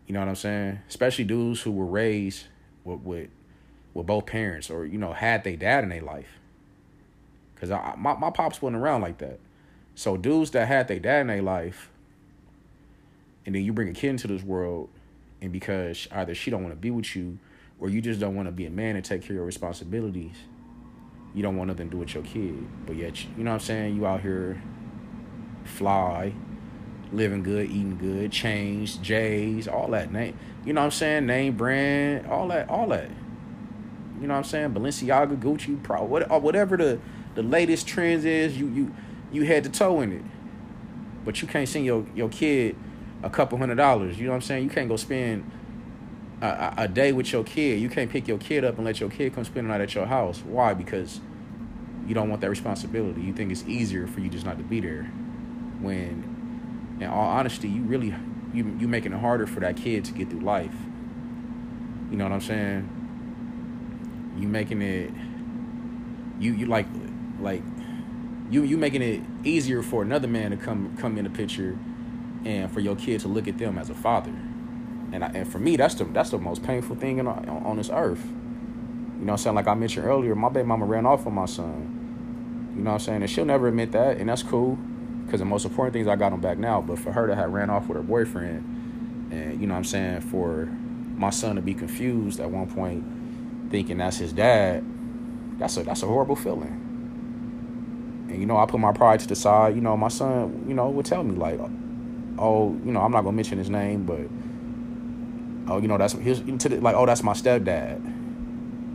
You 0.08 0.14
know 0.14 0.22
what 0.22 0.30
I'm 0.30 0.36
saying? 0.36 0.80
Especially 0.90 1.24
dudes 1.24 1.62
who 1.62 1.72
were 1.72 1.86
raised 1.86 2.46
with 2.84 3.02
with, 3.02 3.30
with 3.94 4.08
both 4.08 4.26
parents 4.26 4.72
or 4.72 4.86
you 4.86 4.98
know 4.98 5.14
had 5.14 5.44
their 5.44 5.56
dad 5.56 5.84
in 5.84 5.90
their 5.90 6.02
life. 6.02 6.40
Cause 7.60 7.70
I, 7.70 7.94
my 7.96 8.16
my 8.16 8.32
pops 8.32 8.60
wasn't 8.60 8.82
around 8.82 9.02
like 9.02 9.20
that. 9.20 9.40
So 9.94 10.18
dudes 10.18 10.52
that 10.52 10.68
had 10.68 10.88
their 10.88 11.00
dad 11.00 11.22
in 11.22 11.28
their 11.28 11.42
life, 11.44 11.92
and 13.46 13.54
then 13.54 13.64
you 13.64 13.72
bring 13.72 13.90
a 13.90 13.94
kid 13.94 14.10
into 14.10 14.28
this 14.28 14.44
world, 14.44 14.90
and 15.42 15.52
because 15.52 16.08
either 16.12 16.34
she 16.34 16.52
don't 16.52 16.64
want 16.64 16.74
to 16.74 16.80
be 16.80 16.92
with 16.92 17.16
you, 17.16 17.38
or 17.80 17.90
you 17.90 18.02
just 18.02 18.20
don't 18.20 18.36
want 18.36 18.48
to 18.48 18.52
be 18.52 18.66
a 18.66 18.70
man 18.70 18.96
and 18.96 19.06
take 19.06 19.22
care 19.22 19.32
of 19.32 19.36
your 19.36 19.46
responsibilities, 19.46 20.36
you 21.34 21.44
don't 21.44 21.56
want 21.56 21.68
nothing 21.68 21.90
to 21.90 21.92
do 21.92 22.00
with 22.00 22.14
your 22.14 22.24
kid. 22.24 22.66
But 22.86 22.96
yet, 22.96 23.24
you 23.38 23.44
know 23.44 23.52
what 23.52 23.56
I'm 23.56 23.60
saying? 23.60 23.96
You 23.96 24.08
out 24.08 24.22
here 24.22 24.62
fly, 25.64 26.34
living 27.12 27.44
good, 27.44 27.70
eating 27.70 27.98
good, 27.98 28.32
chains, 28.32 28.98
J's, 28.98 29.68
all 29.68 29.90
that 29.90 30.12
name. 30.12 30.38
You 30.66 30.74
know 30.74 30.82
what 30.82 30.86
I'm 30.86 30.92
saying? 30.92 31.26
Name 31.26 31.56
brand, 31.56 32.28
all 32.28 32.48
that, 32.48 32.70
all 32.70 32.88
that. 32.88 33.10
You 34.20 34.28
know 34.28 34.34
what 34.34 34.40
I'm 34.40 34.44
saying? 34.46 34.74
Balenciaga, 34.74 35.38
Gucci, 35.38 35.82
Pro, 35.84 36.04
uh, 36.04 36.40
whatever 36.40 36.76
the 36.76 37.00
the 37.36 37.44
latest 37.44 37.88
trends 37.88 38.26
is, 38.26 38.58
you 38.58 38.68
you 38.70 38.96
you 39.32 39.44
head 39.44 39.64
to 39.66 39.70
toe 39.70 40.02
in 40.02 40.12
it. 40.12 40.24
But 41.24 41.42
you 41.42 41.48
can't 41.48 41.70
send 41.70 41.86
your 41.86 42.06
your 42.16 42.30
kid 42.30 42.76
a 43.24 43.30
couple 43.30 43.58
hundred 43.58 43.76
dollars. 43.76 44.20
You 44.20 44.26
know 44.26 44.32
what 44.32 44.38
I'm 44.38 44.42
saying? 44.42 44.64
You 44.64 44.70
can't 44.70 44.90
go 44.90 44.96
spend 44.96 45.50
a, 46.42 46.74
a 46.78 46.88
day 46.88 47.12
with 47.12 47.32
your 47.32 47.44
kid. 47.44 47.80
You 47.80 47.90
can't 47.90 48.10
pick 48.10 48.28
your 48.28 48.38
kid 48.38 48.64
up 48.64 48.76
and 48.78 48.86
let 48.86 49.00
your 49.00 49.10
kid 49.10 49.34
come 49.34 49.44
spend 49.44 49.68
the 49.68 49.72
night 49.72 49.82
at 49.82 49.96
your 49.96 50.06
house. 50.06 50.42
Why? 50.46 50.74
Because 50.74 51.20
you 52.06 52.14
don't 52.14 52.30
want 52.30 52.42
that 52.42 52.50
responsibility. 52.50 53.22
You 53.22 53.34
think 53.34 53.52
it's 53.52 53.64
easier 53.66 54.08
for 54.08 54.20
you 54.20 54.30
just 54.30 54.46
not 54.46 54.58
to 54.58 54.64
be 54.64 54.80
there. 54.80 55.04
When 55.82 56.98
in 57.00 57.08
all 57.08 57.28
honesty, 57.28 57.68
you 57.68 57.82
really 57.82 58.14
you 58.54 58.76
you 58.80 58.88
making 58.88 59.14
it 59.14 59.20
harder 59.20 59.48
for 59.48 59.60
that 59.60 59.78
kid 59.78 60.06
to 60.06 60.14
get 60.14 60.30
through 60.30 60.42
life. 60.42 60.76
You 62.10 62.18
know 62.18 62.24
what 62.24 62.34
I'm 62.34 62.42
saying? 62.42 62.90
You 64.38 64.48
making 64.48 64.82
it 64.82 65.12
you 66.40 66.54
you 66.54 66.66
like 66.68 66.86
like 67.42 67.64
you 68.50 68.64
you 68.64 68.78
making 68.78 69.02
it 69.02 69.22
easier 69.44 69.82
for 69.82 70.02
another 70.02 70.28
man 70.28 70.52
to 70.52 70.58
come 70.58 70.96
come 70.98 71.18
in 71.18 71.24
the 71.24 71.30
picture 71.30 71.78
and 72.46 72.72
for 72.72 72.80
your 72.80 72.96
kid 72.96 73.22
to 73.22 73.28
look 73.28 73.48
at 73.48 73.58
them 73.58 73.78
as 73.78 73.90
a 73.90 73.94
father. 73.94 74.34
And 75.12 75.24
I, 75.24 75.28
and 75.28 75.48
for 75.48 75.60
me 75.60 75.78
that's 75.78 75.96
the 75.96 76.04
that's 76.06 76.32
the 76.32 76.38
most 76.38 76.64
painful 76.64 76.96
thing 76.96 77.18
in, 77.20 77.28
on, 77.28 77.48
on 77.50 77.78
this 77.78 77.90
earth. 77.92 78.24
You 78.26 79.26
know 79.26 79.32
what 79.32 79.32
I'm 79.32 79.38
saying? 79.38 79.56
Like 79.56 79.68
I 79.68 79.74
mentioned 79.74 80.06
earlier, 80.06 80.36
my 80.36 80.50
baby 80.50 80.68
mama 80.68 80.86
ran 80.86 81.06
off 81.06 81.26
on 81.26 81.34
my 81.34 81.46
son. 81.46 82.74
You 82.76 82.84
know 82.84 82.92
what 82.92 82.96
I'm 82.96 83.00
saying? 83.00 83.22
And 83.24 83.30
she'll 83.30 83.46
never 83.46 83.68
admit 83.68 83.92
that, 83.94 84.18
and 84.18 84.30
that's 84.30 84.44
cool 84.44 84.78
because 85.26 85.40
the 85.40 85.46
most 85.46 85.66
important 85.66 85.94
things 85.94 86.08
I 86.08 86.16
got 86.16 86.32
him 86.32 86.42
back 86.42 86.58
now. 86.58 86.82
But 86.82 87.00
for 87.00 87.12
her 87.12 87.28
to 87.28 87.36
have 87.36 87.52
ran 87.52 87.70
off 87.70 87.88
with 87.88 87.98
her 87.98 88.04
boyfriend, 88.04 89.30
and 89.32 89.60
you 89.60 89.68
know 89.68 89.76
I'm 89.76 89.84
saying, 89.84 90.22
for 90.22 90.66
my 91.16 91.32
son 91.32 91.56
to 91.56 91.62
be 91.62 91.74
confused 91.74 92.40
at 92.40 92.52
one 92.52 92.68
point, 92.68 93.72
thinking 93.72 93.98
that's 93.98 94.18
his 94.18 94.34
dad, 94.34 94.86
that's 95.58 95.78
a 95.78 95.84
that's 95.84 96.04
a 96.04 96.06
horrible 96.06 96.36
feeling. 96.36 96.84
And 98.30 98.40
you 98.40 98.46
know, 98.46 98.58
I 98.58 98.66
put 98.66 98.80
my 98.80 98.92
pride 98.92 99.20
to 99.22 99.28
the 99.28 99.36
side. 99.36 99.76
You 99.76 99.82
know, 99.82 99.98
my 99.98 100.10
son, 100.10 100.66
you 100.68 100.74
know, 100.74 100.90
would 100.90 101.06
tell 101.06 101.24
me 101.24 101.36
like, 101.36 101.60
oh, 102.38 102.80
you 102.86 102.92
know, 102.92 103.02
I'm 103.02 103.12
not 103.12 103.24
gonna 103.24 103.36
mention 103.36 103.58
his 103.58 103.70
name, 103.70 104.06
but 104.06 104.28
oh, 105.72 105.82
you 105.82 105.88
know, 105.88 105.98
that's 105.98 106.14
his 106.14 106.44
the, 106.44 106.80
like, 106.82 106.96
oh, 106.96 107.06
that's 107.06 107.24
my 107.24 107.34
stepdad. 107.34 107.98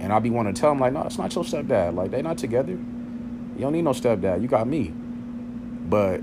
And 0.00 0.12
I'll 0.12 0.20
be 0.20 0.30
wanting 0.30 0.54
to 0.54 0.61
tell 0.61 0.72
him 0.72 0.80
like, 0.80 0.92
no, 0.92 1.02
it's 1.02 1.18
not 1.18 1.34
your 1.34 1.44
stepdad. 1.44 1.94
Like 1.94 2.11
they 2.11 2.22
not 2.22 2.38
together. 2.38 2.72
You 2.72 3.58
don't 3.58 3.72
need 3.72 3.82
no 3.82 3.90
stepdad. 3.90 4.42
You 4.42 4.49
got 4.49 4.66
me. 4.66 4.88
But 4.88 6.22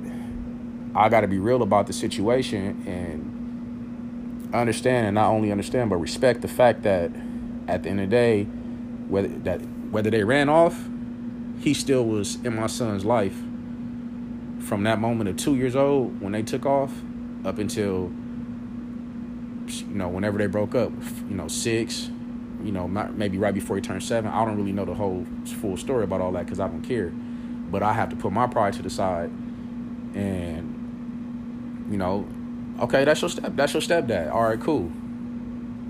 I 0.96 1.10
got 1.10 1.22
to 1.22 1.28
be 1.28 1.38
real 1.38 1.62
about 1.62 1.88
the 1.88 1.94
situation 1.94 2.84
and 2.88 4.54
understand 4.54 5.08
and 5.08 5.16
not 5.16 5.30
only 5.30 5.52
understand 5.52 5.92
but 5.92 5.98
respect 5.98 6.42
the 6.42 6.48
fact 6.48 6.82
that 6.82 7.12
at 7.68 7.84
the 7.84 7.90
end 7.90 8.02
of 8.02 8.10
the 8.10 8.16
day, 8.16 8.44
whether 9.08 9.28
that 9.28 9.62
whether 9.92 10.10
they 10.10 10.24
ran 10.24 10.50
off, 10.50 10.88
he 11.60 11.74
still 11.74 12.06
was 12.06 12.36
in 12.44 12.56
my 12.56 12.68
son's 12.68 13.06
life 13.06 13.38
from 14.60 14.84
that 14.84 15.00
moment 15.00 15.30
of 15.30 15.38
two 15.38 15.56
years 15.56 15.76
old 15.76 16.20
when 16.22 16.32
they 16.32 16.44
took 16.44 16.66
off 16.66 16.92
up 17.46 17.58
until 17.58 18.12
you 19.68 19.96
know 19.96 20.08
whenever 20.08 20.38
they 20.38 20.48
broke 20.48 20.76
up 20.76 20.92
you 21.30 21.36
know 21.36 21.48
six 21.48 22.10
you 22.64 22.72
know 22.72 22.88
maybe 22.88 23.38
right 23.38 23.54
before 23.54 23.76
he 23.76 23.82
turned 23.82 24.04
seven 24.04 24.30
i 24.32 24.44
don't 24.44 24.58
really 24.58 24.72
know 24.72 24.84
the 24.84 24.94
whole 24.94 25.26
full 25.62 25.78
story 25.78 26.04
about 26.04 26.20
all 26.20 26.32
that 26.32 26.46
because 26.46 26.60
i 26.60 26.68
don't 26.68 26.82
care 26.82 27.10
but 27.72 27.84
i 27.84 27.94
have 27.94 28.10
to 28.10 28.16
put 28.16 28.32
my 28.32 28.48
pride 28.48 28.74
to 28.74 28.82
the 28.82 28.90
side 28.90 29.30
and 30.16 30.80
you 31.90 31.98
know, 31.98 32.28
okay, 32.80 33.04
that's 33.04 33.22
your 33.22 33.30
step, 33.30 33.56
that's 33.56 33.74
your 33.74 33.82
stepdad. 33.82 34.32
All 34.32 34.44
right, 34.44 34.60
cool. 34.60 34.92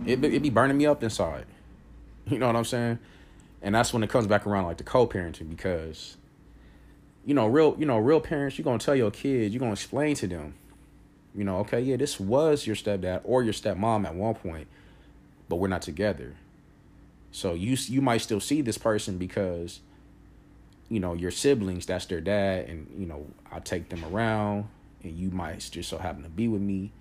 It 0.06 0.24
it 0.24 0.41
be 0.41 0.50
burning 0.50 0.77
me 0.77 0.86
up 0.86 1.03
inside. 1.03 1.46
You 2.25 2.38
know 2.38 2.46
what 2.46 2.56
I'm 2.56 2.65
saying? 2.65 3.00
And 3.63 3.74
that's 3.74 3.91
when 3.91 4.03
it 4.03 4.10
comes 4.12 4.27
back 4.27 4.46
around 4.46 4.65
like 4.65 4.77
the 4.77 4.84
co-parenting 4.84 5.50
because 5.50 6.15
you 7.25 7.34
know, 7.34 7.48
real 7.48 7.75
you 7.79 7.88
know, 7.88 7.98
real 7.98 8.22
parents, 8.22 8.56
you're 8.56 8.63
gonna 8.63 8.77
tell 8.77 8.96
your 8.96 9.10
kids, 9.10 9.51
you're 9.51 9.60
gonna 9.60 9.72
explain 9.72 10.15
to 10.18 10.27
them, 10.27 10.53
you 11.39 11.46
know, 11.46 11.60
okay, 11.60 11.79
yeah, 11.79 11.96
this 11.96 12.19
was 12.19 12.67
your 12.67 12.75
stepdad 12.75 13.22
or 13.24 13.43
your 13.43 13.53
stepmom 13.53 14.05
at 14.05 14.13
one 14.13 14.36
point, 14.36 14.67
but 15.48 15.55
we're 15.55 15.69
not 15.69 15.81
together. 15.81 16.36
So 17.31 17.53
you 17.53 17.77
you 17.88 18.01
might 18.01 18.17
still 18.17 18.41
see 18.41 18.62
this 18.62 18.77
person 18.77 19.17
because 19.17 19.79
you 20.89 21.00
know 21.00 21.13
your 21.13 21.31
siblings 21.31 21.86
that's 21.86 22.08
their 22.08 22.19
dad 22.19 22.67
and 22.67 22.88
you 22.98 23.05
know 23.05 23.25
i 23.51 23.60
take 23.60 23.88
them 23.89 24.03
around 24.05 24.67
and 25.03 25.15
you 25.17 25.29
might 25.29 25.60
just 25.72 25.88
so 25.88 25.98
happen 25.98 26.24
to 26.24 26.29
be 26.29 26.50
with 26.50 26.62
me. 26.62 26.91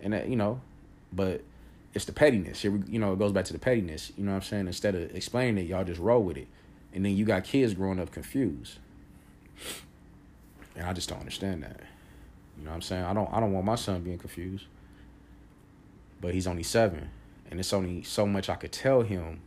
And 0.00 0.12
that, 0.12 0.28
you 0.28 0.36
know 0.36 0.60
but 1.10 1.40
it's 1.94 2.04
the 2.04 2.12
pettiness. 2.12 2.64
You 2.64 2.98
know 2.98 3.14
it 3.14 3.18
goes 3.18 3.32
back 3.32 3.46
to 3.46 3.54
the 3.54 3.58
pettiness. 3.58 4.12
You 4.18 4.24
know 4.24 4.32
what 4.32 4.36
i'm 4.36 4.42
saying? 4.42 4.66
Instead 4.66 4.96
of 4.96 5.16
explaining 5.16 5.64
it 5.64 5.68
y'all 5.68 5.84
just 5.84 6.00
roll 6.00 6.22
with 6.22 6.36
it. 6.36 6.48
And 6.92 7.06
then 7.06 7.16
you 7.16 7.24
got 7.24 7.44
kids 7.44 7.72
growing 7.72 7.98
up 7.98 8.12
confused. 8.12 8.80
And 10.76 10.84
i 10.84 10.92
just 10.92 11.08
don't 11.08 11.20
understand 11.20 11.62
that 11.62 11.80
you 12.62 12.66
know 12.66 12.70
what 12.70 12.76
i'm 12.76 12.82
saying 12.82 13.04
i 13.04 13.12
don't 13.12 13.28
i 13.32 13.40
don't 13.40 13.52
want 13.52 13.66
my 13.66 13.74
son 13.74 14.00
being 14.02 14.18
confused 14.18 14.66
but 16.20 16.32
he's 16.32 16.46
only 16.46 16.62
seven 16.62 17.10
and 17.52 17.60
it's 17.60 17.74
only 17.74 18.02
so 18.02 18.26
much 18.26 18.48
I 18.48 18.54
could 18.54 18.72
tell 18.72 19.02
him. 19.02 19.42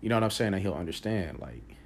You 0.00 0.08
know 0.08 0.16
what 0.16 0.24
I'm 0.24 0.30
saying? 0.30 0.52
That 0.52 0.60
he'll 0.60 0.72
understand. 0.72 1.40
Like, 1.40 1.76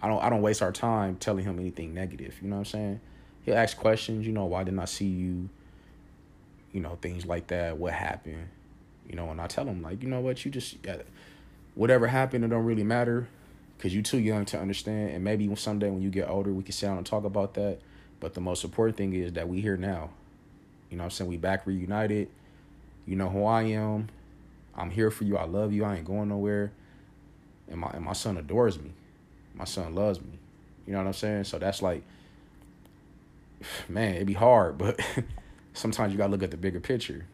I 0.00 0.06
don't 0.06 0.22
I 0.22 0.30
don't 0.30 0.42
waste 0.42 0.62
our 0.62 0.70
time 0.70 1.16
telling 1.16 1.44
him 1.44 1.58
anything 1.58 1.92
negative. 1.92 2.38
You 2.40 2.48
know 2.48 2.54
what 2.54 2.60
I'm 2.60 2.64
saying? 2.66 3.00
He'll 3.44 3.56
ask 3.56 3.76
questions. 3.76 4.28
You 4.28 4.32
know, 4.32 4.44
why 4.44 4.62
didn't 4.62 4.78
I 4.78 4.84
see 4.84 5.08
you? 5.08 5.48
You 6.72 6.80
know, 6.80 6.96
things 7.02 7.26
like 7.26 7.48
that. 7.48 7.78
What 7.78 7.94
happened? 7.94 8.48
You 9.08 9.16
know, 9.16 9.28
and 9.30 9.40
I 9.40 9.48
tell 9.48 9.64
him 9.64 9.82
like, 9.82 10.04
you 10.04 10.08
know 10.08 10.20
what, 10.20 10.44
you 10.44 10.52
just 10.52 10.80
got 10.82 11.00
whatever 11.74 12.06
happened, 12.06 12.44
it 12.44 12.48
don't 12.48 12.64
really 12.64 12.84
matter, 12.84 13.26
because 13.76 13.92
you're 13.92 14.04
too 14.04 14.20
young 14.20 14.44
to 14.44 14.60
understand. 14.60 15.10
And 15.10 15.24
maybe 15.24 15.52
someday 15.56 15.90
when 15.90 16.00
you 16.00 16.10
get 16.10 16.28
older, 16.28 16.52
we 16.52 16.62
can 16.62 16.72
sit 16.72 16.86
down 16.86 16.96
and 16.96 17.04
talk 17.04 17.24
about 17.24 17.54
that. 17.54 17.80
But 18.20 18.34
the 18.34 18.40
most 18.40 18.64
important 18.64 18.96
thing 18.96 19.12
is 19.14 19.32
that 19.32 19.48
we 19.48 19.60
here 19.60 19.76
now. 19.76 20.10
You 20.90 20.98
know 20.98 21.04
I'm 21.04 21.10
saying? 21.10 21.30
We 21.30 21.36
back 21.36 21.66
reunited. 21.66 22.28
You 23.06 23.16
know 23.16 23.28
who 23.28 23.44
I 23.44 23.62
am. 23.62 24.08
I'm 24.74 24.90
here 24.90 25.10
for 25.10 25.24
you. 25.24 25.36
I 25.36 25.44
love 25.44 25.72
you. 25.72 25.84
I 25.84 25.96
ain't 25.96 26.04
going 26.04 26.28
nowhere. 26.28 26.72
And 27.68 27.80
my 27.80 27.90
and 27.90 28.04
my 28.04 28.12
son 28.12 28.36
adores 28.36 28.78
me. 28.78 28.92
My 29.54 29.64
son 29.64 29.94
loves 29.94 30.20
me. 30.20 30.38
You 30.86 30.92
know 30.92 30.98
what 30.98 31.06
I'm 31.06 31.12
saying? 31.12 31.44
So 31.44 31.58
that's 31.58 31.82
like 31.82 32.02
man, 33.88 34.14
it'd 34.14 34.26
be 34.26 34.34
hard, 34.34 34.78
but 34.78 35.00
sometimes 35.74 36.12
you 36.12 36.18
gotta 36.18 36.30
look 36.30 36.42
at 36.42 36.50
the 36.50 36.56
bigger 36.56 36.80
picture. 36.80 37.26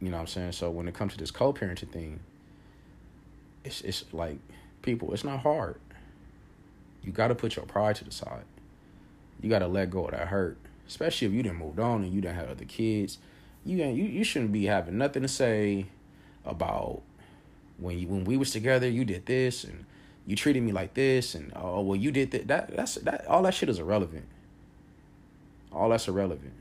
You 0.00 0.10
know 0.10 0.16
what 0.16 0.22
I'm 0.22 0.26
saying? 0.28 0.52
So 0.52 0.70
when 0.70 0.88
it 0.88 0.94
comes 0.94 1.12
to 1.12 1.18
this 1.18 1.30
co-parenting 1.30 1.90
thing, 1.90 2.20
it's 3.64 3.80
it's 3.82 4.04
like 4.12 4.38
people, 4.82 5.12
it's 5.12 5.24
not 5.24 5.40
hard. 5.40 5.76
You 7.02 7.12
gotta 7.12 7.34
put 7.34 7.56
your 7.56 7.66
pride 7.66 7.96
to 7.96 8.04
the 8.04 8.12
side. 8.12 8.44
You 9.40 9.48
gotta 9.48 9.66
let 9.66 9.90
go 9.90 10.06
of 10.06 10.12
that 10.12 10.28
hurt 10.28 10.58
especially 10.90 11.28
if 11.28 11.32
you 11.32 11.40
didn't 11.40 11.58
moved 11.58 11.78
on 11.78 12.02
and 12.02 12.12
you 12.12 12.20
didn't 12.20 12.34
have 12.34 12.48
other 12.50 12.64
kids. 12.64 13.18
You 13.64 13.76
you 13.76 14.04
you 14.04 14.24
shouldn't 14.24 14.50
be 14.50 14.66
having 14.66 14.98
nothing 14.98 15.22
to 15.22 15.28
say 15.28 15.86
about 16.44 17.00
when 17.78 17.96
you 17.96 18.08
when 18.08 18.24
we 18.24 18.36
was 18.36 18.50
together. 18.50 18.88
You 18.88 19.04
did 19.04 19.24
this 19.24 19.62
and 19.62 19.84
you 20.26 20.34
treated 20.34 20.64
me 20.64 20.72
like 20.72 20.94
this 20.94 21.36
and 21.36 21.52
oh 21.54 21.80
well 21.82 21.96
you 21.96 22.10
did 22.10 22.32
that. 22.32 22.48
That 22.48 22.76
that's 22.76 22.96
that 22.96 23.24
all 23.28 23.44
that 23.44 23.54
shit 23.54 23.68
is 23.68 23.78
irrelevant. 23.78 24.24
All 25.72 25.90
that's 25.90 26.08
irrelevant. 26.08 26.54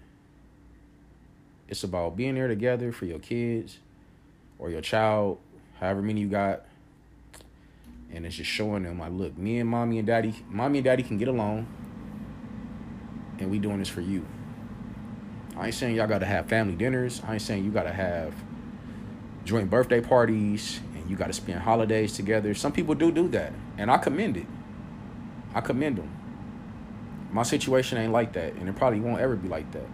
It's 1.68 1.84
about 1.84 2.16
being 2.16 2.36
there 2.36 2.48
together 2.48 2.92
for 2.92 3.06
your 3.06 3.20
kids 3.20 3.80
or 4.60 4.70
your 4.70 4.82
child, 4.82 5.40
however 5.80 6.04
many 6.04 6.22
you 6.22 6.28
got. 6.28 6.66
And 8.12 8.26
it's 8.26 8.36
just 8.36 8.50
showing 8.50 8.84
them 8.84 9.00
like, 9.00 9.12
look, 9.12 9.38
me 9.38 9.60
and 9.60 9.70
mommy 9.70 10.00
and 10.00 10.08
daddy, 10.08 10.36
mommy 10.50 10.80
and 10.80 10.86
daddy 10.86 11.04
can 11.04 11.18
get 11.18 11.28
along 11.28 11.68
and 13.40 13.50
we 13.50 13.60
doing 13.60 13.80
this 13.80 13.90
for 13.90 14.02
you. 14.02 14.26
I 15.58 15.68
ain't 15.68 15.76
saying 15.76 15.96
y'all 15.96 16.08
gotta 16.08 16.26
have 16.26 16.48
family 16.48 16.76
dinners. 16.76 17.22
I 17.28 17.34
ain't 17.34 17.42
saying 17.42 17.66
you 17.66 17.72
gotta 17.72 17.94
have 17.94 18.34
joint 19.44 19.70
birthday 19.70 20.02
parties 20.02 20.80
and 20.96 21.10
you 21.10 21.16
gotta 21.16 21.34
spend 21.34 21.62
holidays 21.62 22.14
together. 22.14 22.54
Some 22.54 22.72
people 22.72 22.96
do 22.96 23.12
do 23.12 23.28
that, 23.30 23.54
and 23.78 23.92
I 23.92 23.98
commend 23.98 24.38
it. 24.38 24.48
I 25.54 25.62
commend 25.62 25.98
them. 25.98 26.12
My 27.32 27.44
situation 27.44 27.98
ain't 27.98 28.12
like 28.12 28.34
that, 28.34 28.54
and 28.54 28.68
it 28.70 28.76
probably 28.76 29.00
won't 29.00 29.20
ever 29.22 29.36
be 29.36 29.48
like 29.48 29.72
that. 29.72 29.88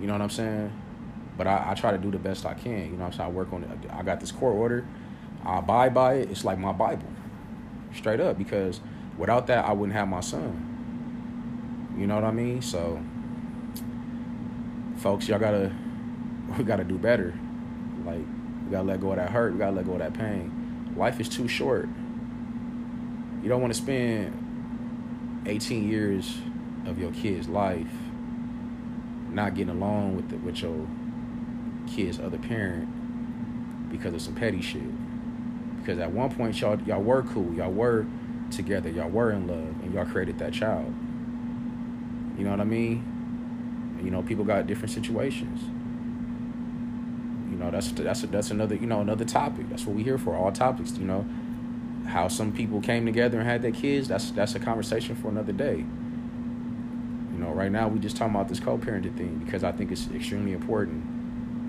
You 0.00 0.06
know 0.06 0.12
what 0.12 0.22
I'm 0.22 0.30
saying? 0.30 0.72
But 1.36 1.46
I, 1.46 1.70
I 1.70 1.74
try 1.74 1.90
to 1.90 1.98
do 1.98 2.10
the 2.10 2.18
best 2.18 2.46
I 2.46 2.54
can. 2.54 2.86
You 2.86 2.92
know 2.92 3.04
what 3.04 3.06
I'm 3.06 3.12
saying? 3.12 3.28
I 3.28 3.32
work 3.32 3.52
on 3.52 3.64
it. 3.64 3.70
I 3.90 4.02
got 4.02 4.20
this 4.20 4.30
court 4.30 4.54
order. 4.54 4.86
I 5.44 5.58
abide 5.58 5.94
by 5.94 6.14
it. 6.14 6.30
It's 6.30 6.44
like 6.44 6.58
my 6.58 6.72
Bible. 6.72 7.08
Straight 7.94 8.20
up. 8.20 8.38
Because 8.38 8.80
without 9.18 9.46
that, 9.48 9.64
I 9.64 9.72
wouldn't 9.72 9.96
have 9.96 10.08
my 10.08 10.20
son. 10.20 10.73
You 11.96 12.06
know 12.06 12.16
what 12.16 12.24
I 12.24 12.32
mean? 12.32 12.60
So, 12.60 13.00
folks, 14.96 15.28
y'all 15.28 15.38
gotta, 15.38 15.72
we 16.58 16.64
gotta 16.64 16.84
do 16.84 16.98
better. 16.98 17.34
Like, 18.04 18.24
we 18.64 18.70
gotta 18.70 18.86
let 18.86 19.00
go 19.00 19.10
of 19.10 19.16
that 19.16 19.30
hurt. 19.30 19.52
We 19.52 19.58
gotta 19.58 19.76
let 19.76 19.86
go 19.86 19.92
of 19.92 19.98
that 19.98 20.14
pain. 20.14 20.92
Life 20.96 21.20
is 21.20 21.28
too 21.28 21.48
short. 21.48 21.88
You 23.42 23.48
don't 23.48 23.60
want 23.60 23.74
to 23.74 23.80
spend 23.80 25.42
18 25.46 25.88
years 25.88 26.38
of 26.86 26.98
your 26.98 27.10
kid's 27.12 27.48
life 27.48 27.92
not 29.30 29.54
getting 29.54 29.74
along 29.74 30.16
with 30.16 30.30
the, 30.30 30.36
with 30.36 30.62
your 30.62 30.86
kid's 31.86 32.18
other 32.18 32.38
parent 32.38 32.88
because 33.90 34.14
of 34.14 34.22
some 34.22 34.34
petty 34.34 34.62
shit. 34.62 34.82
Because 35.78 35.98
at 35.98 36.10
one 36.10 36.34
point 36.34 36.58
y'all 36.60 36.80
y'all 36.82 37.02
were 37.02 37.22
cool, 37.22 37.52
y'all 37.54 37.70
were 37.70 38.06
together, 38.50 38.88
y'all 38.88 39.10
were 39.10 39.32
in 39.32 39.46
love, 39.46 39.82
and 39.82 39.92
y'all 39.92 40.06
created 40.06 40.38
that 40.38 40.52
child. 40.52 40.94
You 42.36 42.44
know 42.44 42.50
what 42.50 42.60
I 42.60 42.64
mean? 42.64 44.00
You 44.02 44.10
know, 44.10 44.22
people 44.22 44.44
got 44.44 44.66
different 44.66 44.90
situations. 44.90 45.60
You 47.50 47.56
know, 47.56 47.70
that's 47.70 47.92
that's 47.92 48.22
that's 48.22 48.50
another 48.50 48.74
you 48.74 48.86
know 48.86 49.00
another 49.00 49.24
topic. 49.24 49.68
That's 49.70 49.86
what 49.86 49.94
we 49.96 50.02
here 50.02 50.18
for. 50.18 50.36
All 50.36 50.50
topics. 50.50 50.96
You 50.98 51.04
know, 51.04 51.24
how 52.06 52.28
some 52.28 52.52
people 52.52 52.80
came 52.80 53.06
together 53.06 53.38
and 53.38 53.48
had 53.48 53.62
their 53.62 53.70
kids. 53.70 54.08
That's 54.08 54.32
that's 54.32 54.54
a 54.54 54.58
conversation 54.58 55.14
for 55.14 55.28
another 55.28 55.52
day. 55.52 55.76
You 57.32 57.38
know, 57.38 57.50
right 57.50 57.70
now 57.70 57.88
we 57.88 57.98
just 57.98 58.16
talking 58.16 58.34
about 58.34 58.48
this 58.48 58.60
co-parenting 58.60 59.16
thing 59.16 59.40
because 59.44 59.64
I 59.64 59.72
think 59.72 59.92
it's 59.92 60.08
extremely 60.12 60.52
important. 60.52 61.04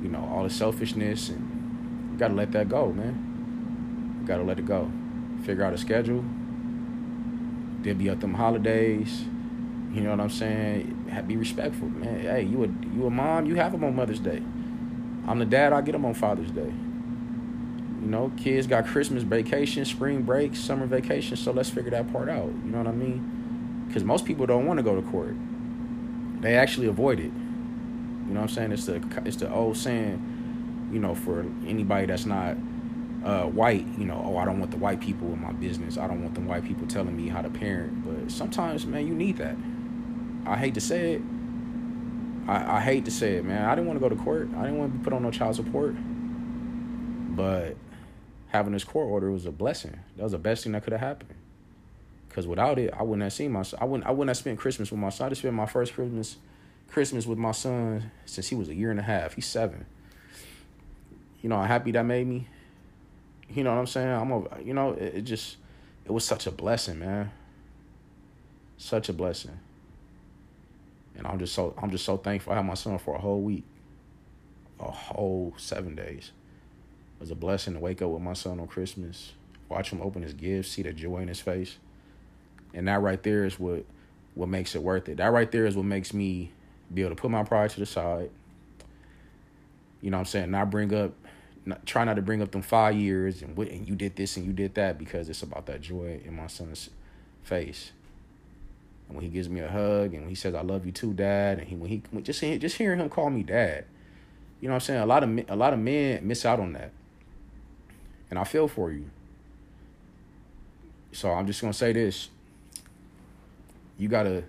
You 0.03 0.09
know, 0.09 0.27
all 0.31 0.43
the 0.43 0.49
selfishness 0.49 1.29
and 1.29 2.11
you 2.11 2.17
gotta 2.17 2.33
let 2.33 2.51
that 2.53 2.69
go, 2.69 2.91
man. 2.91 4.19
You 4.21 4.27
gotta 4.27 4.43
let 4.43 4.59
it 4.59 4.65
go. 4.65 4.91
Figure 5.43 5.63
out 5.63 5.73
a 5.73 5.77
schedule. 5.77 6.25
Divvy 7.81 8.09
up 8.09 8.19
them 8.19 8.33
holidays 8.33 9.25
you 9.95 10.01
know 10.01 10.09
what 10.09 10.19
I'm 10.19 10.29
saying? 10.29 11.23
Be 11.25 11.37
respectful, 11.37 11.87
man. 11.87 12.19
Hey, 12.19 12.43
you 12.43 12.65
a 12.65 12.67
you 12.93 13.05
a 13.07 13.09
mom, 13.09 13.45
you 13.45 13.55
have 13.55 13.71
them 13.71 13.85
on 13.85 13.95
Mother's 13.95 14.19
Day. 14.19 14.43
I'm 15.25 15.39
the 15.39 15.45
dad, 15.45 15.71
I 15.71 15.79
get 15.79 15.93
them 15.93 16.03
on 16.03 16.13
Father's 16.13 16.51
Day. 16.51 16.71
You 18.01 18.11
know, 18.11 18.29
kids 18.35 18.67
got 18.67 18.85
Christmas 18.85 19.23
vacation, 19.23 19.85
spring 19.85 20.23
break, 20.23 20.53
summer 20.53 20.85
vacation, 20.85 21.37
so 21.37 21.53
let's 21.53 21.69
figure 21.69 21.91
that 21.91 22.11
part 22.11 22.27
out. 22.27 22.47
You 22.47 22.71
know 22.71 22.79
what 22.79 22.87
I 22.87 22.91
mean? 22.91 23.85
Because 23.87 24.03
most 24.03 24.25
people 24.25 24.45
don't 24.45 24.65
want 24.65 24.79
to 24.79 24.83
go 24.83 24.99
to 24.99 25.01
court. 25.01 25.35
They 26.41 26.55
actually 26.55 26.87
avoid 26.87 27.19
it. 27.19 27.31
You 27.31 28.33
know 28.33 28.41
what 28.41 28.49
I'm 28.49 28.49
saying? 28.49 28.73
It's 28.73 28.85
the 28.85 29.01
it's 29.23 29.37
the 29.37 29.49
old 29.49 29.77
saying, 29.77 30.89
you 30.91 30.99
know, 30.99 31.15
for 31.15 31.45
anybody 31.65 32.07
that's 32.07 32.25
not 32.25 32.57
uh, 33.23 33.45
white, 33.45 33.87
you 33.97 34.03
know, 34.03 34.21
oh, 34.25 34.37
I 34.37 34.43
don't 34.43 34.59
want 34.59 34.71
the 34.71 34.77
white 34.77 34.99
people 34.99 35.31
in 35.31 35.41
my 35.41 35.53
business. 35.53 35.97
I 35.97 36.05
don't 36.05 36.21
want 36.21 36.35
the 36.35 36.41
white 36.41 36.65
people 36.65 36.85
telling 36.85 37.15
me 37.15 37.29
how 37.29 37.41
to 37.41 37.49
parent. 37.49 38.03
But 38.03 38.29
sometimes, 38.29 38.85
man, 38.85 39.07
you 39.07 39.15
need 39.15 39.37
that. 39.37 39.55
I 40.45 40.57
hate 40.57 40.75
to 40.75 40.81
say 40.81 41.13
it. 41.13 41.21
I, 42.47 42.77
I 42.77 42.81
hate 42.81 43.05
to 43.05 43.11
say 43.11 43.35
it, 43.35 43.45
man. 43.45 43.65
I 43.65 43.73
didn't 43.73 43.87
want 43.87 43.99
to 43.99 44.01
go 44.01 44.09
to 44.09 44.21
court. 44.21 44.49
I 44.55 44.63
didn't 44.63 44.77
want 44.77 44.93
to 44.93 44.97
be 44.99 45.03
put 45.03 45.13
on 45.13 45.23
no 45.23 45.31
child 45.31 45.55
support. 45.55 45.95
But 47.35 47.75
having 48.47 48.73
this 48.73 48.83
court 48.83 49.07
order 49.07 49.31
was 49.31 49.45
a 49.45 49.51
blessing. 49.51 49.99
That 50.15 50.23
was 50.23 50.33
the 50.33 50.37
best 50.37 50.63
thing 50.63 50.73
that 50.73 50.83
could 50.83 50.93
have 50.93 51.01
happened. 51.01 51.33
Cause 52.29 52.45
without 52.45 52.77
it, 52.77 52.93
I 52.93 53.01
wouldn't 53.01 53.23
have 53.23 53.31
seen 53.31 53.53
my 53.53 53.63
son. 53.63 53.79
I 53.81 53.85
wouldn't. 53.85 54.07
I 54.07 54.11
wouldn't 54.11 54.27
have 54.27 54.37
spent 54.37 54.59
Christmas 54.59 54.91
with 54.91 54.99
my 54.99 55.09
son. 55.09 55.27
I 55.27 55.29
just 55.29 55.39
spent 55.39 55.53
my 55.55 55.65
first 55.65 55.93
Christmas, 55.93 56.35
Christmas 56.89 57.25
with 57.25 57.37
my 57.37 57.53
son 57.53 58.11
since 58.25 58.49
he 58.49 58.55
was 58.55 58.67
a 58.67 58.75
year 58.75 58.91
and 58.91 58.99
a 58.99 59.03
half. 59.03 59.35
He's 59.35 59.45
seven. 59.45 59.85
You 61.41 61.47
know 61.47 61.55
how 61.55 61.63
happy 61.63 61.91
that 61.91 62.03
made 62.03 62.27
me. 62.27 62.47
You 63.49 63.63
know 63.63 63.73
what 63.73 63.79
I'm 63.79 63.87
saying? 63.87 64.09
I'm 64.09 64.31
a. 64.31 64.43
You 64.61 64.73
know, 64.73 64.91
it, 64.91 65.15
it 65.15 65.21
just, 65.21 65.55
it 66.03 66.11
was 66.11 66.25
such 66.25 66.45
a 66.45 66.51
blessing, 66.51 66.99
man. 66.99 67.31
Such 68.77 69.07
a 69.07 69.13
blessing 69.13 69.57
and 71.17 71.25
I'm 71.27 71.39
just 71.39 71.53
so 71.53 71.73
I'm 71.81 71.91
just 71.91 72.05
so 72.05 72.17
thankful. 72.17 72.53
I 72.53 72.57
had 72.57 72.65
my 72.65 72.73
son 72.73 72.97
for 72.97 73.15
a 73.15 73.19
whole 73.19 73.41
week, 73.41 73.63
a 74.79 74.91
whole 74.91 75.53
seven 75.57 75.95
days. 75.95 76.31
It 77.17 77.21
was 77.21 77.31
a 77.31 77.35
blessing 77.35 77.73
to 77.73 77.79
wake 77.79 78.01
up 78.01 78.09
with 78.09 78.21
my 78.21 78.33
son 78.33 78.59
on 78.59 78.67
Christmas, 78.67 79.33
watch 79.69 79.91
him 79.91 80.01
open 80.01 80.21
his 80.21 80.33
gifts, 80.33 80.69
see 80.69 80.81
the 80.81 80.91
joy 80.91 81.19
in 81.19 81.27
his 81.27 81.39
face, 81.39 81.77
and 82.73 82.87
that 82.87 83.01
right 83.01 83.21
there 83.23 83.45
is 83.45 83.59
what 83.59 83.85
what 84.33 84.49
makes 84.49 84.75
it 84.75 84.83
worth 84.83 85.07
it. 85.09 85.17
That 85.17 85.31
right 85.31 85.49
there 85.51 85.65
is 85.65 85.75
what 85.75 85.85
makes 85.85 86.13
me 86.13 86.51
be 86.93 87.01
able 87.01 87.15
to 87.15 87.21
put 87.21 87.31
my 87.31 87.43
pride 87.43 87.69
to 87.71 87.79
the 87.79 87.85
side. 87.85 88.29
You 90.01 90.11
know 90.11 90.17
what 90.17 90.21
I'm 90.21 90.25
saying? 90.25 90.51
Not 90.51 90.69
bring 90.69 90.93
up, 90.93 91.13
not, 91.65 91.85
try 91.85 92.03
not 92.03 92.15
to 92.17 92.21
bring 92.21 92.41
up 92.41 92.51
them 92.51 92.61
five 92.61 92.95
years 92.95 93.41
and 93.41 93.57
what 93.57 93.69
and 93.69 93.87
you 93.87 93.95
did 93.95 94.15
this 94.15 94.37
and 94.37 94.45
you 94.45 94.53
did 94.53 94.75
that 94.75 94.99
because 94.99 95.29
it's 95.29 95.41
about 95.41 95.65
that 95.67 95.81
joy 95.81 96.21
in 96.23 96.35
my 96.35 96.47
son's 96.47 96.89
face. 97.43 97.91
And 99.07 99.15
when 99.15 99.23
he 99.23 99.29
gives 99.29 99.49
me 99.49 99.59
a 99.61 99.69
hug 99.69 100.13
and 100.13 100.27
he 100.27 100.35
says 100.35 100.55
I 100.55 100.61
love 100.61 100.85
you 100.85 100.91
too, 100.91 101.13
dad, 101.13 101.59
and 101.59 101.67
he 101.67 101.75
when 101.75 101.89
he 101.89 102.01
just 102.21 102.41
just 102.41 102.77
hearing 102.77 102.99
him 102.99 103.09
call 103.09 103.29
me 103.29 103.43
dad, 103.43 103.85
you 104.59 104.67
know 104.67 104.73
what 104.73 104.83
I'm 104.83 104.85
saying? 104.85 105.01
A 105.01 105.05
lot 105.05 105.23
of 105.23 105.49
a 105.49 105.55
lot 105.55 105.73
of 105.73 105.79
men 105.79 106.27
miss 106.27 106.45
out 106.45 106.59
on 106.59 106.73
that. 106.73 106.91
And 108.29 108.39
I 108.39 108.43
feel 108.43 108.67
for 108.67 108.91
you. 108.91 109.09
So 111.11 111.31
I'm 111.31 111.45
just 111.45 111.61
gonna 111.61 111.73
say 111.73 111.93
this. 111.93 112.29
You 113.97 114.07
gotta 114.07 114.43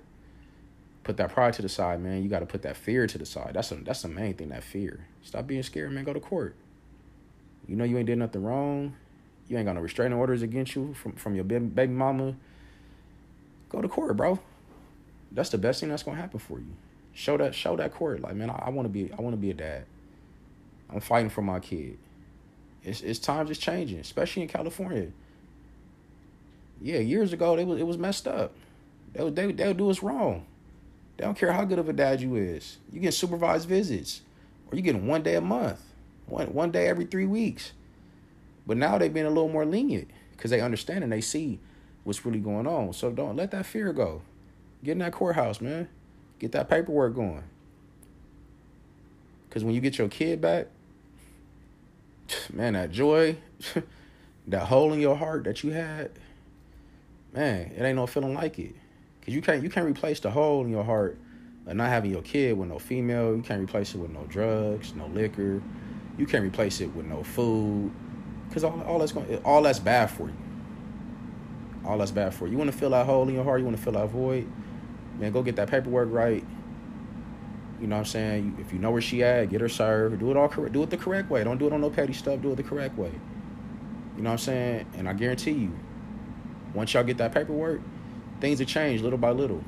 put 1.05 1.19
that 1.19 1.33
pride 1.33 1.55
to 1.55 1.63
the 1.63 1.69
side, 1.69 2.01
man. 2.01 2.23
You 2.23 2.29
gotta 2.29 2.47
put 2.47 2.63
that 2.63 2.77
fear 2.77 3.07
to 3.07 3.19
the 3.19 3.27
side. 3.27 3.51
That's 3.55 3.71
a, 3.71 3.77
that's 3.77 4.03
the 4.03 4.09
main 4.09 4.35
thing. 4.35 4.49
That 4.49 4.65
fear. 4.65 5.07
Stop 5.23 5.47
being 5.47 5.63
scared, 5.63 5.93
man. 5.93 6.05
Go 6.05 6.13
to 6.13 6.21
court. 6.21 6.57
You 7.69 7.77
know 7.77 7.85
you 7.85 7.99
ain't 7.99 8.07
did 8.07 8.19
nothing 8.19 8.43
wrong. 8.43 8.97
You 9.49 9.59
ain't 9.59 9.67
got 9.67 9.75
no 9.75 9.81
restraining 9.81 10.19
orders 10.19 10.43
against 10.43 10.75
you 10.75 10.95
from 10.95 11.13
from 11.13 11.35
your 11.35 11.45
baby 11.45 11.89
mama 11.89 12.35
go 13.69 13.81
to 13.81 13.89
court, 13.89 14.17
bro. 14.17 14.39
That's 15.33 15.51
the 15.51 15.59
best 15.59 15.81
thing 15.81 15.89
that's 15.89 16.03
gonna 16.03 16.17
happen 16.17 16.39
for 16.39 16.59
you. 16.59 16.75
Show 17.13 17.37
that 17.39 17.55
show 17.55 17.77
that 17.77 17.93
court. 17.93 18.21
Like, 18.21 18.35
man, 18.35 18.51
I, 18.51 18.65
I 18.67 18.71
wanna 18.71 18.89
be 18.89 19.11
I 19.17 19.21
wanna 19.21 19.37
be 19.37 19.51
a 19.51 19.55
dad. 19.55 19.85
I'm 20.91 21.01
fighting 21.01 21.31
for 21.31 21.43
my 21.43 21.61
kid. 21.61 21.99
It's 22.83 23.01
it's 23.01 23.19
times 23.19 23.51
is 23.51 23.59
changing, 23.59 23.99
especially 23.99 24.43
in 24.43 24.49
California. 24.49 25.09
Yeah, 26.81 26.99
years 26.99 27.33
ago 27.33 27.57
they 27.57 27.65
was 27.65 27.81
it 27.81 27.87
was 27.87 27.99
messed 27.99 28.29
up. 28.29 28.53
They 29.13 29.25
would 29.25 29.35
they 29.35 29.51
they 29.53 29.67
would 29.67 29.77
do 29.77 29.91
us 29.91 30.03
wrong. 30.03 30.47
They 31.17 31.25
don't 31.25 31.37
care 31.37 31.53
how 31.53 31.65
good 31.65 31.79
of 31.79 31.89
a 31.89 31.93
dad 31.93 32.21
you 32.21 32.37
is. 32.37 32.77
You 32.93 33.01
get 33.01 33.15
supervised 33.15 33.69
visits, 33.69 34.21
or 34.71 34.77
you 34.77 34.83
get 34.83 34.97
one 34.97 35.23
day 35.23 35.35
a 35.35 35.41
month, 35.41 35.81
one 36.27 36.53
one 36.53 36.71
day 36.71 36.89
every 36.89 37.07
three 37.07 37.27
weeks. 37.27 37.73
But 38.67 38.77
now 38.77 38.99
they've 38.99 39.13
been 39.13 39.27
a 39.27 39.31
little 39.31 39.49
more 39.49 39.65
lenient 39.65 40.09
because 40.33 40.51
they 40.51 40.61
understand 40.61 41.03
and 41.03 41.13
they 41.13 41.21
see 41.21 41.59
what's 42.07 42.25
really 42.25 42.39
going 42.39 42.69
on. 42.69 42.93
So 42.93 43.11
don't 43.11 43.35
let 43.35 43.51
that 43.51 43.67
fear 43.67 43.93
go. 43.93 44.23
Get 44.85 44.93
in 44.93 44.99
that 44.99 45.13
courthouse, 45.13 45.61
man. 45.61 45.89
Get 46.39 46.53
that 46.53 46.71
paperwork 46.71 47.17
going. 47.17 47.43
Because 49.49 49.65
when 49.65 49.75
you 49.75 49.81
get 49.81 49.99
your 49.99 50.09
kid 50.09 50.41
back, 50.41 50.69
man, 52.53 52.75
that 52.75 52.93
joy, 52.93 53.37
that 54.47 54.67
hole 54.67 54.93
in 54.93 55.01
your 55.01 55.17
heart 55.17 55.43
that 55.45 55.65
you 55.65 55.73
had, 55.73 56.13
man, 57.35 57.73
it 57.77 57.83
ain't 57.83 57.97
no 57.97 58.07
feeling 58.07 58.35
like 58.35 58.61
it. 58.61 58.77
Cause 59.25 59.35
you 59.35 59.43
can't 59.43 59.61
you 59.61 59.69
can't 59.69 59.87
replace 59.87 60.21
the 60.21 60.31
hole 60.31 60.65
in 60.65 60.71
your 60.71 60.85
heart 60.85 61.19
of 61.67 61.75
not 61.75 61.89
having 61.89 62.13
your 62.13 62.23
kid 62.23 62.57
with 62.57 62.69
no 62.69 62.79
female. 62.79 63.35
You 63.35 63.43
can't 63.43 63.61
replace 63.61 63.93
it 63.97 63.99
with 63.99 64.13
no 64.13 64.23
drugs, 64.29 64.95
no 64.95 65.09
liquor. 65.09 65.61
You 66.17 66.27
can't 66.27 66.45
replace 66.45 66.81
it 66.81 66.95
with 66.95 67.07
no 67.07 67.25
food. 67.25 67.91
Cause 68.53 68.63
all, 68.63 68.81
all 68.83 69.01
that's 69.01 69.11
going 69.11 69.39
all 69.39 69.63
that's 69.63 69.81
bad 69.81 70.09
for 70.09 70.29
you. 70.29 70.46
All 71.87 71.99
that's 71.99 72.11
bad 72.11 72.35
for 72.35 72.47
you. 72.47 72.53
You 72.53 72.59
want 72.59 72.71
to 72.71 72.77
fill 72.77 72.91
that 72.91 73.07
hole 73.07 73.29
in 73.29 73.35
your 73.35 73.45
heart. 73.45 73.61
You 73.61 73.67
want 73.67 73.77
to 73.77 73.83
fill 73.83 73.93
that 73.93 74.09
void. 74.09 74.51
Man, 75.19 75.33
go 75.33 75.43
get 75.43 75.57
that 75.57 75.71
paperwork 75.71 76.09
right. 76.11 76.45
You 77.81 77.87
know 77.87 77.97
what 77.97 78.01
I'm 78.01 78.07
saying? 78.07 78.57
If 78.61 78.73
you 78.73 78.79
know 78.79 78.91
where 78.91 79.03
she 79.03 79.23
at, 79.23 79.51
get 79.51 79.61
her 79.61 79.69
served. 79.69 80.19
Do 80.19 80.31
it 80.31 80.37
all 80.37 80.49
correct. 80.49 80.73
Do 80.73 80.83
it 80.83 80.91
the 80.91 80.97
correct 80.97 81.31
way. 81.31 81.45
Don't 81.45 81.59
do 81.59 81.67
it 81.67 81.73
on 81.73 81.81
no 81.81 81.91
petty 81.91 82.13
stuff. 82.13 82.41
Do 82.41 82.53
it 82.53 82.57
the 82.57 82.63
correct 82.63 82.97
way. 82.99 83.13
You 84.17 84.23
know 84.23 84.31
what 84.31 84.33
I'm 84.33 84.39
saying? 84.39 84.87
And 84.95 85.09
I 85.09 85.13
guarantee 85.13 85.53
you, 85.53 85.79
once 86.75 86.93
y'all 86.95 87.05
get 87.05 87.19
that 87.19 87.33
paperwork, 87.33 87.81
things 88.41 88.59
will 88.59 88.67
change 88.67 89.03
little 89.03 89.19
by 89.19 89.31
little. 89.31 89.63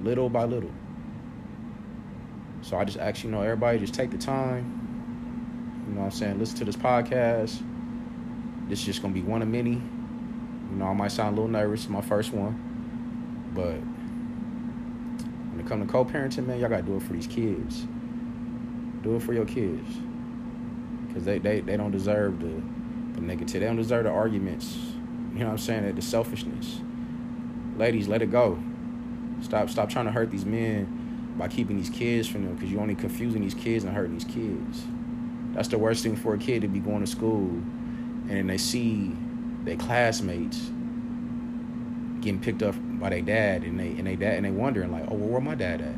Little 0.00 0.28
by 0.28 0.44
little. 0.44 0.70
So 2.62 2.76
I 2.76 2.84
just 2.84 2.98
ask 2.98 3.24
you 3.24 3.30
know 3.30 3.42
everybody 3.42 3.78
just 3.80 3.94
take 3.94 4.10
the 4.10 4.18
time. 4.18 5.84
You 5.88 5.94
know 5.94 6.00
what 6.00 6.06
I'm 6.06 6.12
saying? 6.12 6.38
Listen 6.38 6.58
to 6.58 6.64
this 6.64 6.76
podcast. 6.76 7.60
This 8.68 8.78
is 8.78 8.84
just 8.84 9.02
gonna 9.02 9.12
be 9.12 9.22
one 9.22 9.42
of 9.42 9.48
many. 9.48 9.82
You 10.72 10.78
know, 10.78 10.86
I 10.86 10.94
might 10.94 11.12
sound 11.12 11.36
a 11.36 11.40
little 11.40 11.52
nervous, 11.52 11.86
my 11.88 12.00
first 12.00 12.32
one. 12.32 12.54
But 13.54 13.76
when 15.50 15.60
it 15.60 15.66
comes 15.66 15.86
to 15.86 15.92
co-parenting, 15.92 16.46
man, 16.46 16.58
y'all 16.58 16.70
gotta 16.70 16.82
do 16.82 16.96
it 16.96 17.02
for 17.02 17.12
these 17.12 17.26
kids. 17.26 17.86
Do 19.02 19.16
it 19.16 19.22
for 19.22 19.34
your 19.34 19.44
kids. 19.44 19.86
Cause 21.12 21.24
they, 21.24 21.38
they, 21.38 21.60
they 21.60 21.76
don't 21.76 21.90
deserve 21.90 22.40
the, 22.40 22.46
the 22.46 23.20
negativity. 23.20 23.52
They 23.52 23.60
don't 23.60 23.76
deserve 23.76 24.04
the 24.04 24.10
arguments. 24.10 24.78
You 25.34 25.40
know 25.40 25.46
what 25.46 25.52
I'm 25.52 25.58
saying? 25.58 25.94
The 25.94 26.00
selfishness. 26.00 26.80
Ladies, 27.76 28.08
let 28.08 28.22
it 28.22 28.30
go. 28.30 28.58
Stop 29.42 29.68
stop 29.68 29.90
trying 29.90 30.06
to 30.06 30.12
hurt 30.12 30.30
these 30.30 30.46
men 30.46 31.34
by 31.36 31.48
keeping 31.48 31.76
these 31.76 31.90
kids 31.90 32.28
from 32.28 32.44
them 32.44 32.54
because 32.54 32.70
you're 32.70 32.80
only 32.80 32.94
confusing 32.94 33.42
these 33.42 33.54
kids 33.54 33.84
and 33.84 33.94
hurting 33.94 34.14
these 34.14 34.24
kids. 34.24 34.84
That's 35.52 35.68
the 35.68 35.76
worst 35.76 36.02
thing 36.02 36.16
for 36.16 36.32
a 36.32 36.38
kid 36.38 36.62
to 36.62 36.68
be 36.68 36.78
going 36.78 37.00
to 37.00 37.06
school 37.06 37.50
and 38.30 38.48
they 38.48 38.56
see 38.58 39.14
their 39.64 39.76
classmates 39.76 40.58
getting 42.20 42.40
picked 42.40 42.62
up 42.62 42.74
by 43.00 43.10
their 43.10 43.22
dad 43.22 43.64
and 43.64 43.78
they 43.78 43.88
and 43.88 44.06
they 44.06 44.16
dad 44.16 44.34
and 44.34 44.44
they 44.44 44.50
wondering 44.50 44.92
like, 44.92 45.04
oh 45.08 45.14
well 45.14 45.28
where 45.28 45.40
my 45.40 45.54
dad 45.54 45.80
at? 45.80 45.96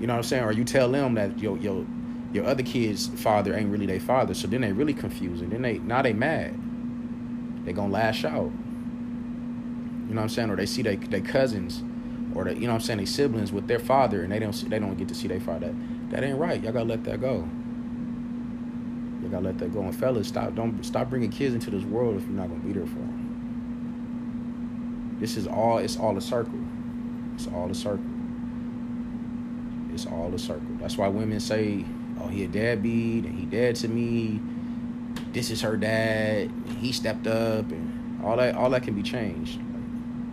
You 0.00 0.06
know 0.06 0.14
what 0.14 0.18
I'm 0.18 0.22
saying? 0.22 0.44
Or 0.44 0.52
you 0.52 0.64
tell 0.64 0.90
them 0.90 1.14
that 1.14 1.38
your 1.38 1.56
your 1.58 1.86
your 2.32 2.44
other 2.44 2.62
kid's 2.62 3.08
father 3.08 3.54
ain't 3.54 3.70
really 3.70 3.86
their 3.86 4.00
father, 4.00 4.34
so 4.34 4.46
then 4.46 4.60
they 4.60 4.72
really 4.72 4.94
confusing. 4.94 5.50
Then 5.50 5.62
they 5.62 5.78
now 5.78 6.02
they 6.02 6.12
mad. 6.12 6.54
They 7.64 7.72
gonna 7.72 7.92
lash 7.92 8.24
out. 8.24 8.50
You 10.08 10.14
know 10.14 10.16
what 10.16 10.22
I'm 10.22 10.28
saying? 10.28 10.50
Or 10.50 10.56
they 10.56 10.66
see 10.66 10.82
their 10.82 10.96
their 10.96 11.20
cousins 11.20 11.82
or 12.34 12.44
the, 12.44 12.54
you 12.54 12.62
know 12.62 12.68
what 12.68 12.74
I'm 12.74 12.80
saying, 12.80 12.98
they 12.98 13.06
siblings 13.06 13.52
with 13.52 13.66
their 13.66 13.78
father 13.78 14.22
and 14.22 14.32
they 14.32 14.38
don't 14.38 14.52
they 14.70 14.78
don't 14.78 14.96
get 14.96 15.08
to 15.08 15.14
see 15.14 15.28
their 15.28 15.40
father. 15.40 15.68
That, 15.68 16.10
that 16.10 16.24
ain't 16.24 16.38
right. 16.38 16.62
Y'all 16.62 16.72
gotta 16.72 16.84
let 16.84 17.04
that 17.04 17.20
go. 17.20 17.48
Y'all 19.20 19.30
gotta 19.30 19.44
let 19.44 19.58
that 19.58 19.72
go. 19.72 19.82
And 19.82 19.94
fellas, 19.94 20.28
stop 20.28 20.54
don't 20.54 20.82
stop 20.84 21.10
bringing 21.10 21.30
kids 21.30 21.54
into 21.54 21.70
this 21.70 21.84
world 21.84 22.16
if 22.16 22.22
you're 22.24 22.32
not 22.32 22.48
gonna 22.48 22.60
be 22.60 22.72
there 22.72 22.86
for 22.86 22.94
them. 22.98 23.30
This 25.20 25.36
is 25.36 25.46
all. 25.46 25.78
It's 25.78 25.98
all 25.98 26.16
a 26.16 26.20
circle. 26.20 26.58
It's 27.34 27.46
all 27.48 27.70
a 27.70 27.74
circle. 27.74 28.04
It's 29.92 30.06
all 30.06 30.32
a 30.34 30.38
circle. 30.38 30.76
That's 30.80 30.96
why 30.96 31.08
women 31.08 31.40
say, 31.40 31.84
"Oh, 32.20 32.28
he 32.28 32.44
a 32.44 32.48
deadbeat 32.48 33.26
and 33.26 33.38
he 33.38 33.44
dead 33.44 33.76
to 33.76 33.88
me." 33.88 34.40
This 35.32 35.50
is 35.50 35.60
her 35.60 35.76
dad. 35.76 36.50
He 36.78 36.92
stepped 36.92 37.26
up 37.26 37.70
and 37.70 38.22
all 38.24 38.36
that. 38.38 38.54
All 38.54 38.70
that 38.70 38.82
can 38.82 38.94
be 38.94 39.02
changed 39.02 39.60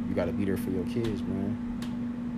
You 0.08 0.16
gotta 0.16 0.32
be 0.32 0.46
there 0.46 0.58
for 0.58 0.72
your 0.72 0.86
kids, 0.86 1.22
man. 1.22 1.58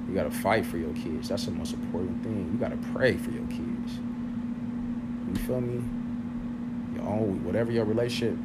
You 0.09 0.15
gotta 0.15 0.31
fight 0.31 0.65
for 0.65 0.77
your 0.77 0.93
kids. 0.93 1.29
That's 1.29 1.45
the 1.45 1.51
most 1.51 1.73
important 1.73 2.23
thing. 2.23 2.49
You 2.51 2.57
gotta 2.57 2.77
pray 2.93 3.15
for 3.15 3.29
your 3.29 3.45
kids. 3.45 3.99
You 5.27 5.35
feel 5.35 5.61
me? 5.61 5.83
Own, 7.09 7.43
whatever 7.43 7.71
your 7.71 7.85
relationship, 7.85 8.37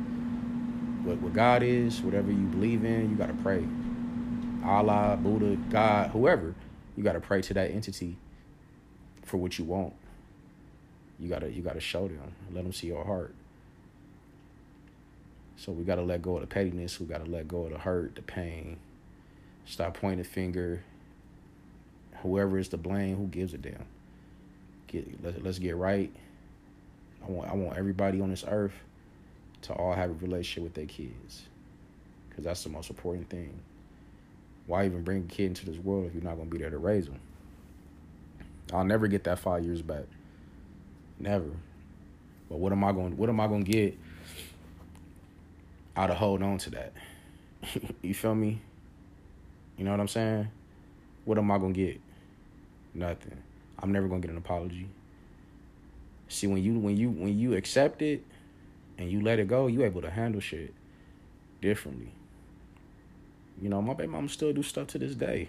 what, 1.05 1.21
what 1.21 1.33
God 1.33 1.63
is, 1.63 2.01
whatever 2.01 2.31
you 2.31 2.47
believe 2.47 2.85
in, 2.85 3.11
you 3.11 3.17
gotta 3.17 3.35
pray. 3.35 3.65
Allah, 4.65 5.19
Buddha, 5.21 5.57
God, 5.71 6.11
whoever, 6.11 6.55
you 6.97 7.05
gotta 7.05 7.21
pray 7.21 7.43
to 7.43 7.55
that 7.55 7.71
entity 7.71 8.17
for 9.23 9.37
what 9.37 9.59
you 9.59 9.65
want. 9.65 9.93
You 11.19 11.29
gotta 11.29 11.51
you 11.51 11.63
gotta 11.63 11.81
show 11.81 12.09
them, 12.09 12.33
let 12.53 12.65
them 12.65 12.73
see 12.73 12.89
your 12.89 13.05
heart. 13.05 13.35
So 15.57 15.73
we 15.73 15.85
gotta 15.85 16.03
let 16.03 16.23
go 16.23 16.37
of 16.37 16.41
the 16.41 16.47
pettiness. 16.47 16.99
We 16.99 17.07
gotta 17.07 17.25
let 17.25 17.49
go 17.49 17.65
of 17.65 17.73
the 17.73 17.79
hurt, 17.79 18.17
the 18.17 18.23
pain. 18.23 18.79
Stop 19.67 19.95
pointing 19.95 20.25
finger. 20.25 20.83
Whoever 22.23 22.59
is 22.59 22.69
to 22.69 22.77
blame, 22.77 23.17
who 23.17 23.27
gives 23.27 23.55
a 23.55 23.59
damn? 23.59 23.85
Get 24.89 25.23
let, 25.23 25.43
let's 25.43 25.59
get 25.59 25.77
right. 25.77 26.11
I 27.27 27.31
want 27.31 27.51
I 27.51 27.55
want 27.55 27.79
everybody 27.79 28.21
on 28.21 28.31
this 28.31 28.45
earth 28.47 28.75
to 29.63 29.73
all 29.73 29.95
have 29.95 30.11
a 30.11 30.15
relationship 30.15 30.63
with 30.63 30.75
their 30.75 30.87
kids, 30.87 31.43
because 32.29 32.45
that's 32.45 32.63
the 32.63 32.71
most 32.71 32.91
important 32.91 33.31
thing. 33.31 33.53
Why 34.67 34.87
even 34.87 35.03
bring 35.03 35.19
a 35.19 35.33
kid 35.33 35.47
into 35.47 35.67
this 35.67 35.79
world 35.79 36.07
if 36.07 36.15
you're 36.15 36.23
not 36.23 36.37
gonna 36.37 36.51
be 36.51 36.59
there 36.59 36.71
to 36.71 36.79
raise 36.79 37.07
them? 37.07 37.21
I'll 38.73 38.85
never 38.85 39.07
get 39.09 39.25
that 39.25 39.39
five 39.39 39.65
years 39.65 39.83
back. 39.83 40.05
Never. 41.19 41.51
But 42.49 42.59
what 42.59 42.73
am 42.73 42.85
I 42.85 42.93
going? 42.93 43.17
What 43.17 43.29
am 43.29 43.41
I 43.41 43.47
to 43.47 43.63
get 43.63 43.99
out 45.97 46.11
of 46.11 46.17
hold 46.17 46.43
on 46.43 46.59
to 46.59 46.71
that? 46.71 46.93
you 48.03 48.15
feel 48.15 48.35
me? 48.35 48.61
You 49.77 49.85
know 49.85 49.91
what 49.91 50.01
I'm 50.01 50.09
saying? 50.09 50.49
What 51.25 51.39
am 51.39 51.51
I 51.51 51.59
gonna 51.59 51.73
get? 51.73 52.01
Nothing. 52.95 53.43
I'm 53.79 53.93
never 53.93 54.09
gonna 54.09 54.21
get 54.21 54.31
an 54.31 54.37
apology. 54.37 54.89
See 56.29 56.47
when 56.47 56.63
you 56.63 56.79
when 56.79 56.97
you 56.97 57.11
when 57.11 57.39
you 57.39 57.55
accept 57.55 58.03
it 58.03 58.25
and 58.99 59.11
you 59.11 59.21
let 59.21 59.39
it 59.39 59.49
go, 59.49 59.67
you 59.67 59.85
able 59.85 60.03
to 60.03 60.11
handle 60.11 60.41
shit 60.41 60.73
differently. 61.61 62.13
You 63.61 63.69
know, 63.69 63.81
my 63.81 63.95
baby 63.95 64.11
mama 64.11 64.29
still 64.29 64.53
do 64.53 64.63
stuff 64.63 64.89
to 64.89 64.99
this 64.99 65.15
day. 65.15 65.49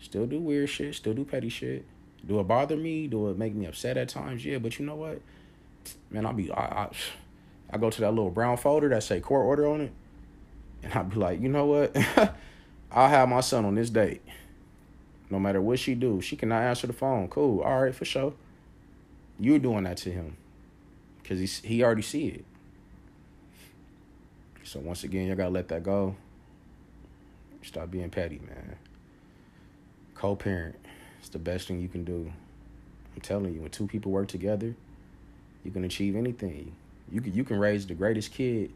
Still 0.00 0.26
do 0.26 0.40
weird 0.40 0.68
shit, 0.68 0.94
still 0.94 1.14
do 1.14 1.24
petty 1.24 1.48
shit. 1.48 1.84
Do 2.26 2.40
it 2.40 2.44
bother 2.44 2.76
me? 2.76 3.08
Do 3.08 3.30
it 3.30 3.38
make 3.38 3.54
me 3.54 3.66
upset 3.66 3.96
at 3.96 4.08
times? 4.08 4.44
Yeah, 4.44 4.58
but 4.58 4.78
you 4.78 4.86
know 4.86 4.94
what? 4.94 5.20
Man, 6.10 6.26
I'll 6.26 6.32
be 6.32 6.50
I, 6.50 6.84
I, 6.84 6.90
I 7.70 7.78
go 7.78 7.90
to 7.90 8.00
that 8.00 8.10
little 8.10 8.30
brown 8.30 8.56
folder 8.56 8.88
that 8.90 9.02
say 9.02 9.20
court 9.20 9.44
order 9.44 9.66
on 9.66 9.80
it, 9.82 9.92
and 10.82 10.92
I'll 10.92 11.04
be 11.04 11.16
like, 11.16 11.40
you 11.40 11.48
know 11.48 11.66
what? 11.66 11.96
I'll 12.92 13.08
have 13.08 13.28
my 13.28 13.40
son 13.40 13.64
on 13.64 13.74
this 13.74 13.90
date. 13.90 14.22
No 15.30 15.38
matter 15.38 15.60
what 15.60 15.78
she 15.78 15.94
do, 15.94 16.20
she 16.20 16.36
cannot 16.36 16.62
answer 16.62 16.86
the 16.86 16.92
phone. 16.92 17.28
Cool. 17.28 17.60
All 17.60 17.82
right, 17.82 17.94
for 17.94 18.04
sure. 18.04 18.34
You're 19.42 19.58
doing 19.58 19.82
that 19.84 19.96
to 19.98 20.10
him. 20.12 20.36
Cause 21.24 21.40
he 21.40 21.46
he 21.66 21.82
already 21.82 22.02
see 22.02 22.28
it. 22.28 22.44
So 24.62 24.78
once 24.78 25.02
again, 25.02 25.26
you 25.26 25.34
gotta 25.34 25.50
let 25.50 25.66
that 25.68 25.82
go. 25.82 26.14
Stop 27.62 27.90
being 27.90 28.08
petty, 28.08 28.38
man. 28.38 28.76
Co-parent. 30.14 30.76
It's 31.18 31.28
the 31.28 31.40
best 31.40 31.66
thing 31.66 31.80
you 31.80 31.88
can 31.88 32.04
do. 32.04 32.32
I'm 33.16 33.20
telling 33.20 33.52
you, 33.52 33.62
when 33.62 33.70
two 33.70 33.88
people 33.88 34.12
work 34.12 34.28
together, 34.28 34.76
you 35.64 35.72
can 35.72 35.82
achieve 35.82 36.14
anything. 36.14 36.72
You 37.10 37.20
can 37.20 37.34
you 37.34 37.42
can 37.42 37.58
raise 37.58 37.84
the 37.84 37.94
greatest 37.94 38.32
kid 38.32 38.70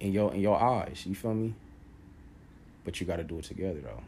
in 0.00 0.12
your 0.12 0.34
in 0.34 0.40
your 0.40 0.60
eyes. 0.60 1.04
You 1.06 1.14
feel 1.14 1.34
me? 1.34 1.54
But 2.84 3.00
you 3.00 3.06
got 3.06 3.16
to 3.16 3.24
do 3.24 3.38
it 3.38 3.44
together 3.44 3.78
though. 3.80 4.02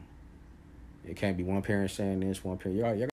It 1.05 1.15
can't 1.15 1.37
be 1.37 1.43
one 1.43 1.61
parent 1.61 1.91
saying 1.91 2.19
this, 2.19 2.43
one 2.43 2.57
parent. 2.57 2.79
Y'all, 2.79 2.95
y'all 2.95 3.07